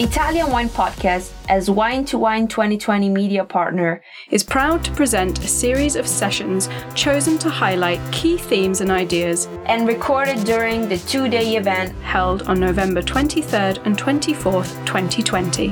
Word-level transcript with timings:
Italian 0.00 0.50
Wine 0.50 0.70
Podcast, 0.70 1.30
as 1.50 1.68
wine2wine 1.68 2.48
2020 2.48 3.10
media 3.10 3.44
partner, 3.44 4.02
is 4.30 4.42
proud 4.42 4.82
to 4.82 4.90
present 4.92 5.44
a 5.44 5.46
series 5.46 5.94
of 5.94 6.06
sessions 6.08 6.70
chosen 6.94 7.36
to 7.36 7.50
highlight 7.50 8.00
key 8.10 8.38
themes 8.38 8.80
and 8.80 8.90
ideas 8.90 9.46
and 9.66 9.86
recorded 9.86 10.42
during 10.44 10.88
the 10.88 10.96
two 10.96 11.28
day 11.28 11.56
event 11.56 11.94
held 12.00 12.44
on 12.44 12.58
November 12.58 13.02
23rd 13.02 13.84
and 13.84 13.98
24th, 13.98 14.74
2020. 14.86 15.68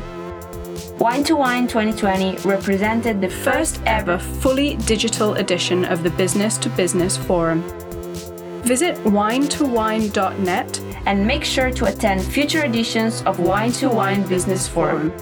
wine2wine 0.98 1.66
2020 1.66 2.36
represented 2.46 3.22
the 3.22 3.30
First 3.30 3.80
ever 3.86 4.18
fully 4.18 4.76
digital 4.84 5.36
edition 5.36 5.86
of 5.86 6.02
the 6.02 6.10
Business 6.10 6.58
to 6.58 6.68
Business 6.68 7.16
Forum. 7.16 7.62
Visit 8.62 8.94
wine2wine.net 9.04 10.80
and 11.06 11.26
make 11.26 11.44
sure 11.44 11.70
to 11.70 11.86
attend 11.86 12.22
future 12.22 12.64
editions 12.64 13.22
of 13.22 13.38
wine2wine 13.38 14.28
Business 14.28 14.68
Forum. 14.68 15.12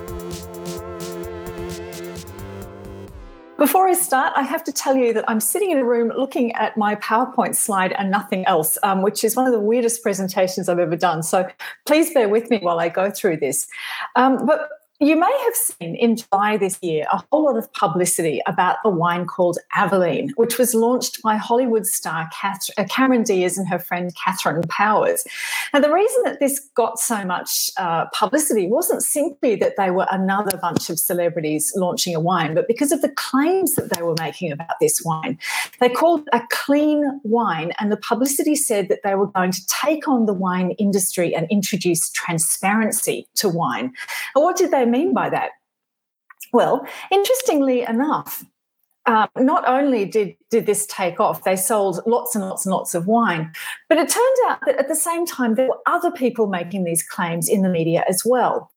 Before 3.58 3.88
I 3.88 3.94
start, 3.94 4.32
I 4.36 4.42
have 4.42 4.62
to 4.64 4.72
tell 4.72 4.96
you 4.96 5.14
that 5.14 5.24
I'm 5.28 5.40
sitting 5.40 5.70
in 5.70 5.78
a 5.78 5.84
room 5.84 6.12
looking 6.16 6.52
at 6.52 6.76
my 6.76 6.94
PowerPoint 6.96 7.54
slide 7.54 7.92
and 7.92 8.10
nothing 8.10 8.44
else, 8.46 8.76
um, 8.82 9.00
which 9.00 9.24
is 9.24 9.34
one 9.34 9.46
of 9.46 9.52
the 9.52 9.60
weirdest 9.60 10.02
presentations 10.02 10.68
I've 10.68 10.78
ever 10.78 10.96
done. 10.96 11.22
So 11.22 11.48
please 11.86 12.12
bear 12.12 12.28
with 12.28 12.50
me 12.50 12.58
while 12.58 12.78
I 12.78 12.90
go 12.90 13.10
through 13.10 13.38
this. 13.38 13.66
Um, 14.14 14.44
but 14.44 14.68
you 14.98 15.18
may 15.18 15.40
have 15.44 15.54
seen 15.54 15.94
in 15.96 16.16
July 16.16 16.56
this 16.56 16.78
year 16.82 17.06
a 17.12 17.22
whole 17.30 17.44
lot 17.44 17.56
of 17.56 17.70
publicity 17.72 18.40
about 18.46 18.78
a 18.84 18.90
wine 18.90 19.26
called 19.26 19.58
Avaline, 19.76 20.30
which 20.36 20.58
was 20.58 20.74
launched 20.74 21.22
by 21.22 21.36
Hollywood 21.36 21.86
star 21.86 22.28
uh, 22.42 22.84
Cameron 22.88 23.22
Diaz 23.22 23.58
and 23.58 23.68
her 23.68 23.78
friend 23.78 24.12
Katherine 24.16 24.62
Powers. 24.68 25.24
And 25.72 25.84
the 25.84 25.92
reason 25.92 26.22
that 26.24 26.40
this 26.40 26.60
got 26.74 26.98
so 26.98 27.24
much 27.24 27.70
uh, 27.76 28.06
publicity 28.14 28.68
wasn't 28.68 29.02
simply 29.02 29.56
that 29.56 29.76
they 29.76 29.90
were 29.90 30.06
another 30.10 30.56
bunch 30.56 30.88
of 30.88 30.98
celebrities 30.98 31.72
launching 31.76 32.14
a 32.14 32.20
wine, 32.20 32.54
but 32.54 32.66
because 32.66 32.92
of 32.92 33.02
the 33.02 33.10
claims 33.10 33.74
that 33.74 33.94
they 33.94 34.02
were 34.02 34.14
making 34.18 34.52
about 34.52 34.76
this 34.80 35.02
wine. 35.04 35.38
They 35.80 35.88
called 35.88 36.20
it 36.20 36.28
a 36.32 36.42
clean 36.50 37.20
wine, 37.24 37.72
and 37.78 37.92
the 37.92 37.96
publicity 37.96 38.54
said 38.54 38.88
that 38.88 39.00
they 39.04 39.14
were 39.14 39.26
going 39.26 39.52
to 39.52 39.66
take 39.66 40.08
on 40.08 40.26
the 40.26 40.32
wine 40.32 40.70
industry 40.72 41.34
and 41.34 41.46
introduce 41.50 42.10
transparency 42.10 43.26
to 43.36 43.48
wine. 43.48 43.92
And 44.34 44.44
what 44.44 44.56
did 44.56 44.70
they 44.70 44.85
mean 44.86 45.12
by 45.12 45.30
that? 45.30 45.50
Well, 46.52 46.86
interestingly 47.10 47.82
enough, 47.82 48.44
uh, 49.06 49.28
not 49.38 49.68
only 49.68 50.04
did, 50.04 50.34
did 50.50 50.66
this 50.66 50.86
take 50.86 51.20
off, 51.20 51.44
they 51.44 51.54
sold 51.54 52.00
lots 52.06 52.34
and 52.34 52.44
lots 52.44 52.66
and 52.66 52.72
lots 52.72 52.94
of 52.94 53.06
wine, 53.06 53.52
but 53.88 53.98
it 53.98 54.08
turned 54.08 54.36
out 54.48 54.58
that 54.66 54.76
at 54.78 54.88
the 54.88 54.96
same 54.96 55.24
time, 55.24 55.54
there 55.54 55.68
were 55.68 55.78
other 55.86 56.10
people 56.10 56.48
making 56.48 56.84
these 56.84 57.02
claims 57.04 57.48
in 57.48 57.62
the 57.62 57.68
media 57.68 58.04
as 58.08 58.22
well. 58.24 58.72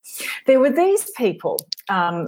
There 0.45 0.59
were 0.59 0.69
these 0.69 1.09
people, 1.17 1.57
um, 1.89 2.27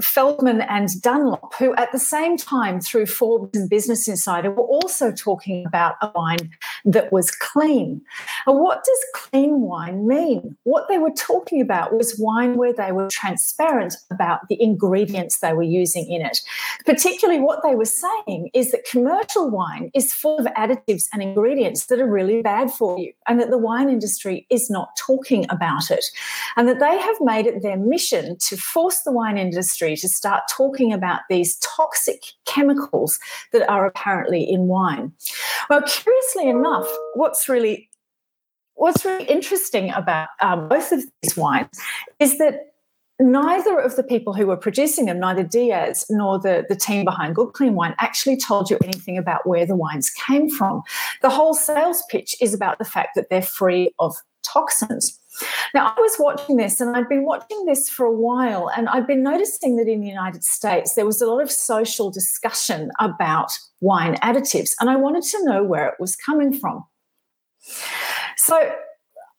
Feldman 0.00 0.60
and 0.60 0.88
Dunlop, 1.02 1.54
who 1.58 1.74
at 1.74 1.90
the 1.90 1.98
same 1.98 2.36
time, 2.36 2.80
through 2.80 3.06
Forbes 3.06 3.58
and 3.58 3.68
Business 3.68 4.06
Insider, 4.06 4.52
were 4.52 4.62
also 4.62 5.10
talking 5.10 5.66
about 5.66 5.96
a 6.00 6.12
wine 6.14 6.50
that 6.84 7.12
was 7.12 7.30
clean. 7.30 8.00
And 8.46 8.58
what 8.60 8.84
does 8.84 8.98
clean 9.14 9.60
wine 9.60 10.06
mean? 10.06 10.56
What 10.64 10.88
they 10.88 10.98
were 10.98 11.12
talking 11.16 11.60
about 11.60 11.94
was 11.94 12.18
wine 12.18 12.54
where 12.54 12.72
they 12.72 12.92
were 12.92 13.08
transparent 13.10 13.96
about 14.10 14.48
the 14.48 14.60
ingredients 14.62 15.38
they 15.38 15.52
were 15.52 15.62
using 15.62 16.10
in 16.10 16.22
it. 16.22 16.38
Particularly, 16.86 17.40
what 17.40 17.62
they 17.62 17.74
were 17.74 17.84
saying 17.84 18.50
is 18.54 18.70
that 18.70 18.86
commercial 18.90 19.50
wine 19.50 19.90
is 19.94 20.12
full 20.12 20.38
of 20.38 20.46
additives 20.46 21.06
and 21.12 21.22
ingredients 21.22 21.86
that 21.86 22.00
are 22.00 22.10
really 22.10 22.42
bad 22.42 22.70
for 22.70 22.98
you, 22.98 23.12
and 23.28 23.40
that 23.40 23.50
the 23.50 23.58
wine 23.58 23.88
industry 23.88 24.46
is 24.50 24.70
not 24.70 24.96
talking 24.96 25.46
about 25.50 25.90
it. 25.90 26.04
And 26.56 26.68
that 26.68 26.80
they 26.80 26.98
have 26.98 27.16
made 27.20 27.46
it 27.46 27.62
their 27.62 27.76
mission 27.76 28.36
to 28.48 28.56
force 28.56 29.00
the 29.02 29.12
wine 29.12 29.38
industry 29.38 29.96
to 29.96 30.08
start 30.08 30.44
talking 30.50 30.92
about 30.92 31.20
these 31.28 31.56
toxic 31.58 32.22
chemicals 32.46 33.18
that 33.52 33.68
are 33.68 33.86
apparently 33.86 34.42
in 34.42 34.66
wine. 34.66 35.12
Well, 35.68 35.82
curiously 35.82 36.48
enough, 36.48 36.69
what's 37.14 37.48
really 37.48 37.88
what's 38.74 39.04
really 39.04 39.24
interesting 39.24 39.90
about 39.90 40.28
um, 40.40 40.68
both 40.68 40.90
of 40.90 41.02
these 41.22 41.36
wines 41.36 41.78
is 42.18 42.38
that 42.38 42.72
neither 43.20 43.78
of 43.78 43.94
the 43.96 44.02
people 44.02 44.32
who 44.32 44.46
were 44.46 44.56
producing 44.56 45.04
them, 45.04 45.20
neither 45.20 45.42
Diaz 45.42 46.06
nor 46.08 46.38
the, 46.38 46.64
the 46.68 46.74
team 46.74 47.04
behind 47.04 47.34
Good 47.34 47.52
Clean 47.52 47.74
Wine, 47.74 47.94
actually 47.98 48.38
told 48.38 48.70
you 48.70 48.78
anything 48.82 49.18
about 49.18 49.46
where 49.46 49.66
the 49.66 49.76
wines 49.76 50.08
came 50.10 50.48
from. 50.48 50.82
The 51.20 51.28
whole 51.28 51.52
sales 51.54 52.02
pitch 52.08 52.34
is 52.40 52.54
about 52.54 52.78
the 52.78 52.84
fact 52.84 53.10
that 53.16 53.28
they're 53.28 53.42
free 53.42 53.92
of 53.98 54.16
toxins. 54.42 55.19
Now, 55.74 55.94
I 55.96 56.00
was 56.00 56.16
watching 56.18 56.56
this 56.56 56.80
and 56.80 56.96
I'd 56.96 57.08
been 57.08 57.24
watching 57.24 57.64
this 57.64 57.88
for 57.88 58.04
a 58.04 58.12
while, 58.12 58.70
and 58.76 58.88
I'd 58.88 59.06
been 59.06 59.22
noticing 59.22 59.76
that 59.76 59.88
in 59.88 60.00
the 60.00 60.08
United 60.08 60.44
States 60.44 60.94
there 60.94 61.06
was 61.06 61.22
a 61.22 61.26
lot 61.26 61.40
of 61.40 61.50
social 61.50 62.10
discussion 62.10 62.90
about 62.98 63.52
wine 63.80 64.16
additives, 64.16 64.70
and 64.80 64.90
I 64.90 64.96
wanted 64.96 65.22
to 65.24 65.44
know 65.44 65.62
where 65.62 65.86
it 65.86 65.94
was 65.98 66.16
coming 66.16 66.52
from. 66.52 66.84
So 68.36 68.72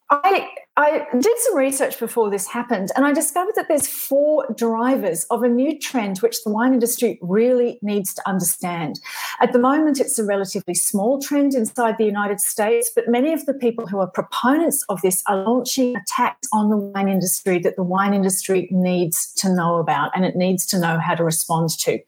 I 0.09 0.50
I 0.78 1.06
did 1.12 1.38
some 1.40 1.58
research 1.58 2.00
before 2.00 2.30
this 2.30 2.48
happened, 2.48 2.92
and 2.96 3.06
I 3.06 3.12
discovered 3.12 3.56
that 3.56 3.68
there's 3.68 3.88
four 3.88 4.48
drivers 4.56 5.26
of 5.26 5.44
a 5.44 5.50
new 5.50 5.78
trend 5.78 6.20
which 6.20 6.44
the 6.44 6.50
wine 6.50 6.74
industry 6.74 7.20
really 7.22 7.78
needs 7.82 8.14
to 8.14 8.28
understand. 8.28 9.02
At 9.42 9.52
the 9.52 9.60
moment, 9.60 10.00
it's 10.00 10.18
a 10.18 10.24
relatively 10.24 10.74
small 10.74 11.22
trend 11.22 11.56
inside 11.56 11.98
the 11.98 12.06
United 12.06 12.40
States, 12.40 12.90
but 12.96 13.10
many 13.10 13.34
of 13.34 13.46
the 13.46 13.54
people 13.54 13.86
who 13.86 14.00
are 14.00 14.08
proponents 14.08 14.86
of 14.88 15.02
this 15.02 15.22
are 15.28 15.44
launching 15.44 15.98
attacks 15.98 16.48
on 16.54 16.70
the 16.70 16.78
wine 16.78 17.10
industry 17.10 17.60
that 17.60 17.76
the 17.76 17.84
wine 17.84 18.14
industry 18.14 18.70
needs 18.72 19.34
to 19.34 19.54
know 19.54 19.76
about 19.76 20.12
and 20.16 20.24
it 20.24 20.38
needs 20.38 20.66
to 20.68 20.80
know 20.80 21.00
how 21.00 21.16
to 21.16 21.24
respond 21.24 21.70
to. 21.80 22.00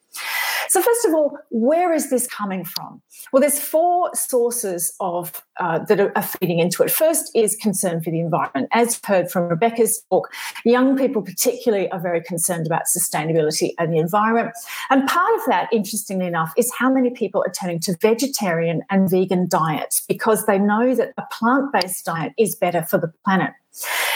So, 0.70 0.82
first 0.82 1.06
of 1.06 1.14
all, 1.14 1.38
where 1.50 1.94
is 1.94 2.10
this 2.10 2.28
coming 2.28 2.66
from? 2.66 3.02
Well, 3.32 3.42
there's 3.42 3.60
four 3.60 4.14
sources 4.16 4.94
of 5.00 5.44
uh, 5.60 5.80
that 5.86 6.00
are, 6.00 6.22
feeding 6.24 6.60
into 6.60 6.84
it. 6.84 6.92
First 6.92 7.32
is 7.36 7.56
concern 7.56 8.02
for 8.02 8.10
the 8.10 8.20
environment. 8.20 8.70
As 8.72 9.00
heard 9.04 9.30
from 9.30 9.50
Rebecca's 9.50 10.04
talk, 10.10 10.32
young 10.66 10.98
people 10.98 11.22
particularly 11.22 11.90
are 11.92 12.00
very 12.00 12.22
concerned 12.22 12.66
about 12.66 12.84
sustainability 12.96 13.74
and 13.78 13.94
the 13.94 13.98
environment. 13.98 14.56
And 14.90 15.08
part 15.08 15.34
of 15.36 15.42
that, 15.48 15.70
interestingly 15.72 16.26
enough, 16.26 16.54
is 16.58 16.72
how 16.74 16.92
many 16.92 17.10
people 17.12 17.44
are 17.46 17.52
turning 17.52 17.80
to 17.82 17.98
vegetarian 18.02 18.82
and 18.90 19.10
vegan 19.10 19.48
diets 19.48 20.02
because 20.08 20.46
they 20.46 20.58
know 20.58 20.96
that 20.96 21.14
a 21.18 21.24
plant-based 21.32 22.06
diet 22.06 22.34
is 22.38 22.56
better 22.56 22.84
for 22.84 22.98
the 22.98 23.12
planet. 23.26 23.52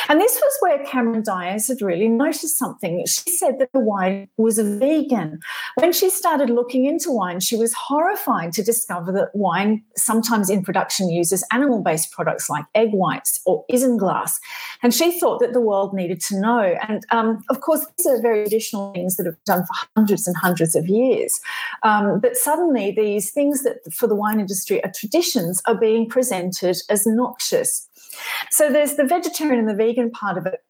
And 0.09 0.21
this 0.21 0.39
was 0.41 0.53
where 0.59 0.85
Cameron 0.85 1.23
Diaz 1.23 1.67
had 1.67 1.81
really 1.81 2.07
noticed 2.07 2.57
something. 2.57 3.03
She 3.05 3.31
said 3.31 3.59
that 3.59 3.71
the 3.73 3.79
wine 3.79 4.29
was 4.37 4.57
a 4.57 4.63
vegan. 4.63 5.39
When 5.75 5.91
she 5.91 6.09
started 6.09 6.49
looking 6.49 6.85
into 6.85 7.11
wine, 7.11 7.39
she 7.39 7.57
was 7.57 7.73
horrified 7.73 8.53
to 8.53 8.63
discover 8.63 9.11
that 9.13 9.29
wine, 9.33 9.83
sometimes 9.95 10.49
in 10.49 10.63
production, 10.63 11.09
uses 11.09 11.43
animal 11.51 11.81
based 11.81 12.11
products 12.11 12.49
like 12.49 12.65
egg 12.75 12.91
whites 12.91 13.41
or 13.45 13.65
isinglass. 13.71 14.39
And 14.83 14.93
she 14.93 15.19
thought 15.19 15.39
that 15.39 15.53
the 15.53 15.61
world 15.61 15.93
needed 15.93 16.21
to 16.21 16.39
know. 16.39 16.75
And 16.87 17.05
um, 17.11 17.43
of 17.49 17.61
course, 17.61 17.85
these 17.97 18.07
are 18.07 18.21
very 18.21 18.43
traditional 18.43 18.93
things 18.93 19.17
that 19.17 19.25
have 19.25 19.43
done 19.45 19.65
for 19.65 19.87
hundreds 19.95 20.27
and 20.27 20.37
hundreds 20.37 20.75
of 20.75 20.87
years. 20.87 21.39
Um, 21.83 22.19
but 22.21 22.37
suddenly, 22.37 22.91
these 22.91 23.31
things 23.31 23.63
that 23.63 23.77
for 23.91 24.07
the 24.07 24.15
wine 24.15 24.39
industry 24.39 24.83
are 24.83 24.91
traditions 24.91 25.61
are 25.65 25.77
being 25.77 26.07
presented 26.07 26.77
as 26.89 27.05
noxious. 27.05 27.86
So 28.51 28.71
there's 28.71 28.95
the 28.95 29.05
vegetarian 29.05 29.59
and 29.59 29.69
the 29.69 29.75
vegan 29.75 30.11
part 30.11 30.37
of 30.37 30.45
it. 30.45 30.61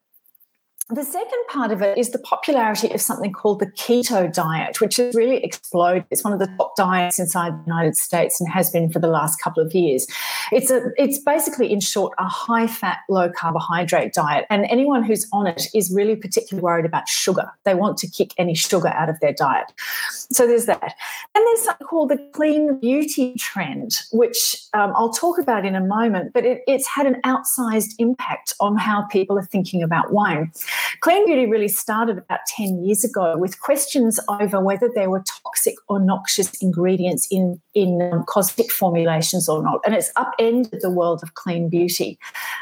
The 0.89 1.04
second 1.04 1.39
part 1.50 1.74
of 1.74 1.81
it 1.81 1.98
is 1.98 2.12
the 2.12 2.19
popularity 2.19 2.89
of 2.94 3.01
something 3.01 3.34
called 3.34 3.60
the 3.60 3.66
keto 3.66 4.31
diet, 4.31 4.80
which 4.80 4.95
has 4.95 5.13
really 5.13 5.44
exploded. 5.44 6.06
It's 6.12 6.24
one 6.24 6.31
of 6.31 6.39
the 6.39 6.48
top 6.57 6.78
diets 6.78 7.19
inside 7.19 7.60
the 7.60 7.63
United 7.68 7.98
States 7.98 8.39
and 8.39 8.50
has 8.50 8.72
been 8.72 8.89
for 8.89 9.00
the 9.00 9.10
last 9.10 9.42
couple 9.44 9.62
of 9.62 9.75
years. 9.75 10.07
It's 10.50 10.72
a 10.72 10.92
it's 10.95 11.19
basically 11.19 11.74
in 11.74 11.81
short 11.81 12.13
a 12.18 12.24
high 12.24 12.68
fat, 12.68 13.00
low 13.10 13.30
carbohydrate 13.30 14.13
diet. 14.13 14.45
And 14.50 14.66
anyone 14.69 15.04
who's 15.04 15.28
on 15.34 15.45
it 15.45 15.68
is 15.75 15.94
really 15.94 16.16
particularly 16.16 16.63
worried 16.63 16.86
about 16.86 17.10
sugar. 17.10 17.51
They 17.66 17.75
want 17.75 17.98
to 17.98 18.07
kick 18.07 18.34
any 18.38 18.56
sugar 18.56 18.88
out 18.88 19.10
of 19.10 19.19
their 19.19 19.34
diet. 19.34 19.74
So 20.10 20.48
there's 20.48 20.68
that. 20.68 20.95
And 21.36 21.45
there's 21.45 21.63
something 21.63 21.86
called 21.86 22.12
the 22.12 22.30
clean 22.31 22.80
beauty 22.80 23.36
trend, 23.38 24.00
which 24.13 24.63
um, 24.74 24.94
I'll 24.95 25.12
talk 25.12 25.38
about 25.38 25.66
in 25.66 25.75
a 25.75 25.81
moment, 25.81 26.31
but 26.34 26.45
it, 26.45 26.62
it's 26.66 26.88
had 26.88 27.06
an 27.06 27.22
outsized 27.25 27.94
impact 28.00 28.54
on 28.62 28.78
how 28.78 29.06
people 29.07 29.38
are 29.38 29.45
thinking 29.45 29.84
about 29.84 30.13
wine. 30.13 30.54
Clean 31.01 31.25
beauty 31.25 31.45
really 31.45 31.68
started 31.68 32.18
about 32.18 32.39
10 32.56 32.83
years 32.83 33.03
ago 33.03 33.38
with 33.38 33.59
questions 33.59 34.19
over 34.27 34.59
whether 34.59 34.89
there 34.94 35.09
were 35.09 35.24
toxic 35.44 35.75
or 35.88 36.00
noxious 36.00 36.51
ingredients 36.62 37.27
in, 37.31 37.62
in 37.74 38.01
um, 38.12 38.24
cosmetic 38.27 38.71
formulations 38.71 39.47
or 39.47 39.62
not. 39.63 39.81
And 39.85 39.94
it's 39.94 40.12
upended 40.15 40.81
the 40.81 40.89
world 40.89 41.21
of 41.24 41.33
clean 41.35 41.69
beauty. 41.69 42.19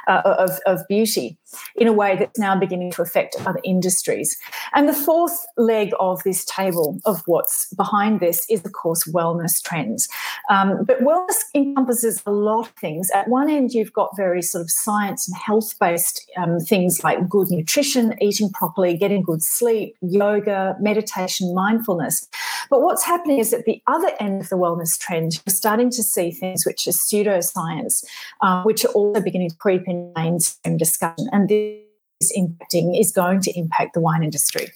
uh, 0.07 0.21
of, 0.25 0.59
of 0.65 0.87
beauty 0.87 1.37
in 1.75 1.87
a 1.87 1.93
way 1.93 2.15
that's 2.17 2.39
now 2.39 2.57
beginning 2.57 2.91
to 2.91 3.01
affect 3.01 3.35
other 3.45 3.59
industries. 3.63 4.37
And 4.73 4.87
the 4.87 4.93
fourth 4.93 5.45
leg 5.57 5.91
of 5.99 6.23
this 6.23 6.45
table 6.45 6.99
of 7.05 7.21
what's 7.25 7.73
behind 7.73 8.19
this 8.19 8.45
is, 8.49 8.65
of 8.65 8.73
course, 8.73 9.05
wellness 9.05 9.61
trends. 9.63 10.07
Um, 10.49 10.83
but 10.85 10.99
wellness 10.99 11.37
encompasses 11.53 12.21
a 12.25 12.31
lot 12.31 12.67
of 12.67 12.69
things. 12.75 13.09
At 13.11 13.27
one 13.27 13.49
end, 13.49 13.71
you've 13.71 13.93
got 13.93 14.15
very 14.15 14.41
sort 14.41 14.61
of 14.61 14.71
science 14.71 15.27
and 15.27 15.37
health 15.37 15.77
based 15.79 16.29
um, 16.37 16.59
things 16.59 17.03
like 17.03 17.27
good 17.29 17.49
nutrition, 17.49 18.15
eating 18.21 18.49
properly, 18.51 18.97
getting 18.97 19.23
good 19.23 19.43
sleep, 19.43 19.95
yoga, 20.01 20.75
meditation, 20.79 21.53
mindfulness. 21.53 22.27
But 22.69 22.81
what's 22.81 23.03
happening 23.03 23.39
is 23.39 23.53
at 23.53 23.65
the 23.65 23.81
other 23.87 24.11
end 24.19 24.41
of 24.41 24.49
the 24.49 24.57
wellness 24.57 24.97
trend, 24.99 25.33
you're 25.45 25.55
starting 25.55 25.89
to 25.91 26.03
see 26.03 26.31
things 26.31 26.65
which 26.65 26.87
are 26.87 26.91
pseudoscience, 26.91 28.03
uh, 28.41 28.63
which 28.63 28.85
are 28.85 28.89
also 28.89 29.21
beginning 29.21 29.49
to 29.49 29.55
creep 29.55 29.87
in 29.87 30.11
mainstream 30.15 30.77
discussion. 30.77 31.27
And 31.31 31.44
this 31.47 32.31
impacting 32.37 32.99
is 32.99 33.11
going 33.11 33.41
to 33.41 33.57
impact 33.57 33.93
the 33.93 33.99
wine 33.99 34.23
industry. 34.23 34.67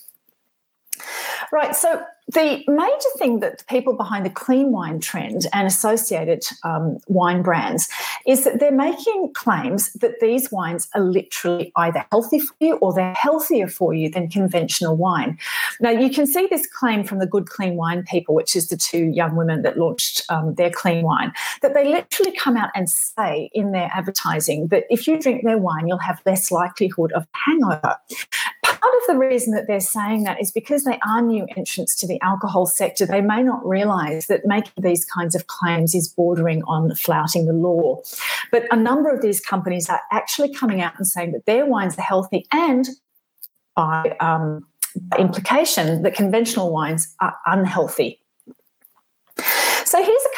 Right. 1.51 1.75
So 1.75 2.03
the 2.33 2.63
major 2.67 3.09
thing 3.17 3.39
that 3.39 3.57
the 3.57 3.63
people 3.65 3.93
behind 3.93 4.23
the 4.23 4.29
clean 4.29 4.71
wine 4.71 4.99
trend 4.99 5.47
and 5.51 5.65
associated 5.65 6.43
um, 6.63 6.99
wine 7.07 7.41
brands 7.41 7.89
is 8.27 8.43
that 8.43 8.59
they're 8.59 8.71
making 8.71 9.31
claims 9.33 9.91
that 9.93 10.19
these 10.19 10.51
wines 10.51 10.87
are 10.93 11.01
literally 11.01 11.71
either 11.75 12.05
healthy 12.11 12.39
for 12.39 12.53
you 12.59 12.75
or 12.75 12.93
they're 12.93 13.15
healthier 13.15 13.67
for 13.67 13.95
you 13.95 14.09
than 14.09 14.29
conventional 14.29 14.95
wine. 14.95 15.39
Now, 15.79 15.89
you 15.89 16.11
can 16.11 16.27
see 16.27 16.47
this 16.51 16.67
claim 16.67 17.03
from 17.03 17.17
the 17.17 17.25
Good 17.25 17.49
Clean 17.49 17.75
Wine 17.75 18.03
people, 18.03 18.35
which 18.35 18.55
is 18.55 18.67
the 18.67 18.77
two 18.77 19.05
young 19.05 19.35
women 19.35 19.63
that 19.63 19.79
launched 19.79 20.21
um, 20.29 20.53
their 20.53 20.69
clean 20.69 21.03
wine, 21.03 21.33
that 21.63 21.73
they 21.73 21.85
literally 21.85 22.35
come 22.35 22.55
out 22.55 22.69
and 22.75 22.89
say 22.89 23.49
in 23.53 23.71
their 23.71 23.89
advertising 23.91 24.67
that 24.67 24.83
if 24.91 25.07
you 25.07 25.19
drink 25.19 25.43
their 25.43 25.57
wine, 25.57 25.87
you'll 25.87 25.97
have 25.97 26.21
less 26.27 26.51
likelihood 26.51 27.11
of 27.13 27.25
hangover 27.31 27.97
part 28.81 28.93
of 28.95 29.01
the 29.07 29.17
reason 29.17 29.53
that 29.53 29.67
they're 29.67 29.79
saying 29.79 30.23
that 30.23 30.41
is 30.41 30.51
because 30.51 30.83
they 30.83 30.99
are 31.05 31.21
new 31.21 31.45
entrants 31.55 31.95
to 31.97 32.07
the 32.07 32.19
alcohol 32.21 32.65
sector. 32.65 33.05
They 33.05 33.21
may 33.21 33.43
not 33.43 33.65
realize 33.65 34.27
that 34.27 34.45
making 34.45 34.73
these 34.81 35.05
kinds 35.05 35.35
of 35.35 35.47
claims 35.47 35.95
is 35.95 36.07
bordering 36.07 36.63
on 36.63 36.93
flouting 36.95 37.45
the 37.45 37.53
law. 37.53 38.01
But 38.51 38.63
a 38.71 38.75
number 38.75 39.09
of 39.09 39.21
these 39.21 39.39
companies 39.39 39.89
are 39.89 40.01
actually 40.11 40.53
coming 40.53 40.81
out 40.81 40.93
and 40.97 41.07
saying 41.07 41.31
that 41.33 41.45
their 41.45 41.65
wines 41.65 41.97
are 41.97 42.03
healthy 42.03 42.45
and 42.51 42.87
by 43.75 44.15
um, 44.19 44.65
implication 45.17 46.01
that 46.01 46.15
conventional 46.15 46.71
wines 46.71 47.15
are 47.19 47.35
unhealthy. 47.45 48.19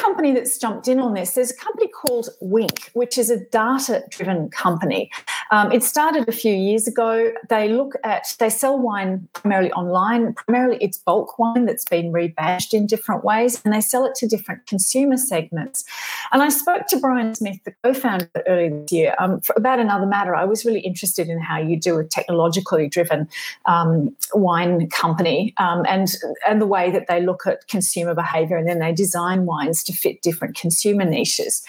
Company 0.02 0.34
that's 0.34 0.58
jumped 0.58 0.88
in 0.88 1.00
on 1.00 1.14
this. 1.14 1.34
There's 1.34 1.52
a 1.52 1.56
company 1.56 1.88
called 1.88 2.30
Winc, 2.42 2.90
which 2.94 3.18
is 3.18 3.30
a 3.30 3.40
data 3.46 4.04
driven 4.10 4.50
company. 4.50 5.12
Um, 5.52 5.72
it 5.72 5.84
started 5.84 6.28
a 6.28 6.32
few 6.32 6.54
years 6.54 6.88
ago. 6.88 7.32
They 7.50 7.70
look 7.70 7.94
at, 8.04 8.36
they 8.40 8.50
sell 8.50 8.80
wine 8.80 9.28
primarily 9.34 9.72
online. 9.74 10.34
Primarily, 10.34 10.78
it's 10.82 10.98
bulk 10.98 11.38
wine 11.38 11.66
that's 11.66 11.86
been 11.86 12.12
rebadged 12.12 12.74
in 12.74 12.88
different 12.88 13.24
ways, 13.24 13.62
and 13.64 13.74
they 13.74 13.82
sell 13.82 14.06
it 14.06 14.16
to 14.16 14.28
different 14.28 14.66
consumer 14.66 15.18
segments. 15.18 15.84
And 16.32 16.42
I 16.42 16.50
spoke 16.50 16.88
to 16.88 16.98
Brian 17.00 17.36
Smith, 17.36 17.60
the 17.64 17.74
co 17.84 17.94
founder, 17.94 18.30
earlier 18.48 18.70
this 18.70 18.92
year 18.92 19.16
um, 19.20 19.42
about 19.56 19.80
another 19.80 20.06
matter. 20.06 20.36
I 20.36 20.46
was 20.46 20.66
really 20.66 20.80
interested 20.80 21.30
in 21.30 21.40
how 21.40 21.60
you 21.60 21.78
do 21.78 21.98
a 22.00 22.04
technologically 22.04 22.88
driven 22.88 23.28
um, 23.66 24.16
wine 24.34 24.90
company 24.90 25.54
um, 25.58 25.86
and, 25.88 26.08
and 26.48 26.62
the 26.62 26.68
way 26.68 26.92
that 26.92 27.08
they 27.08 27.22
look 27.22 27.46
at 27.46 27.68
consumer 27.68 28.16
behavior 28.16 28.58
and 28.58 28.68
then 28.68 28.80
they 28.80 28.94
design 28.94 29.46
wines 29.46 29.84
to 29.84 29.91
fit 29.92 30.22
different 30.22 30.56
consumer 30.56 31.06
niches. 31.06 31.64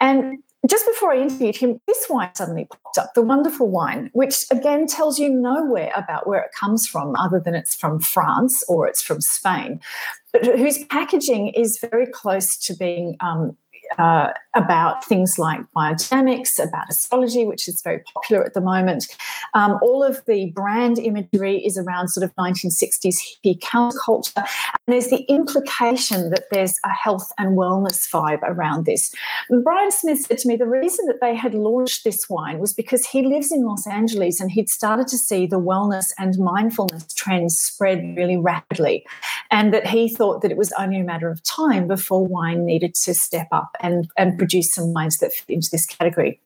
And 0.00 0.38
just 0.68 0.86
before 0.86 1.12
I 1.12 1.20
interviewed 1.20 1.56
him, 1.56 1.80
this 1.86 2.06
wine 2.10 2.34
suddenly 2.34 2.66
popped 2.66 2.98
up, 2.98 3.14
the 3.14 3.22
wonderful 3.22 3.68
wine, 3.68 4.10
which 4.12 4.44
again 4.50 4.86
tells 4.86 5.18
you 5.18 5.30
nowhere 5.30 5.90
about 5.96 6.26
where 6.26 6.40
it 6.42 6.50
comes 6.58 6.86
from, 6.86 7.16
other 7.16 7.40
than 7.40 7.54
it's 7.54 7.74
from 7.74 7.98
France 7.98 8.62
or 8.68 8.86
it's 8.86 9.00
from 9.00 9.20
Spain, 9.22 9.80
but 10.32 10.44
whose 10.44 10.84
packaging 10.84 11.48
is 11.48 11.78
very 11.78 12.06
close 12.06 12.56
to 12.58 12.74
being 12.74 13.16
um, 13.20 13.56
uh, 13.98 14.28
about 14.54 15.04
things 15.04 15.38
like 15.38 15.60
biodynamics, 15.76 16.62
about 16.62 16.88
astrology, 16.90 17.44
which 17.44 17.68
is 17.68 17.82
very 17.82 18.02
popular 18.14 18.44
at 18.44 18.54
the 18.54 18.60
moment. 18.60 19.06
Um, 19.54 19.78
all 19.82 20.02
of 20.02 20.24
the 20.26 20.50
brand 20.50 20.98
imagery 20.98 21.64
is 21.64 21.78
around 21.78 22.08
sort 22.08 22.24
of 22.24 22.34
1960s 22.36 23.18
hippie 23.44 23.58
counterculture. 23.60 24.36
And 24.36 24.94
there's 24.94 25.08
the 25.08 25.24
implication 25.28 26.30
that 26.30 26.44
there's 26.50 26.78
a 26.84 26.90
health 26.90 27.30
and 27.38 27.56
wellness 27.56 28.08
vibe 28.10 28.42
around 28.42 28.86
this. 28.86 29.14
And 29.48 29.62
Brian 29.62 29.90
Smith 29.90 30.20
said 30.20 30.38
to 30.38 30.48
me 30.48 30.56
the 30.56 30.66
reason 30.66 31.06
that 31.06 31.20
they 31.20 31.34
had 31.34 31.54
launched 31.54 32.04
this 32.04 32.28
wine 32.28 32.58
was 32.58 32.72
because 32.72 33.06
he 33.06 33.22
lives 33.22 33.52
in 33.52 33.64
Los 33.64 33.86
Angeles 33.86 34.40
and 34.40 34.50
he'd 34.50 34.68
started 34.68 35.08
to 35.08 35.18
see 35.18 35.46
the 35.46 35.60
wellness 35.60 36.12
and 36.18 36.38
mindfulness 36.38 37.12
trends 37.14 37.58
spread 37.58 38.16
really 38.16 38.36
rapidly. 38.36 39.06
And 39.50 39.72
that 39.74 39.86
he 39.86 40.08
thought 40.08 40.42
that 40.42 40.50
it 40.50 40.56
was 40.56 40.72
only 40.78 41.00
a 41.00 41.04
matter 41.04 41.28
of 41.28 41.42
time 41.42 41.86
before 41.86 42.26
wine 42.26 42.64
needed 42.64 42.94
to 42.94 43.14
step 43.14 43.48
up 43.52 43.76
and, 43.80 44.08
and 44.16 44.38
produce 44.38 44.74
some 44.74 44.92
wines 44.92 45.18
that 45.18 45.32
fit 45.32 45.48
into 45.48 45.68
this 45.70 45.86
category. 45.86 46.40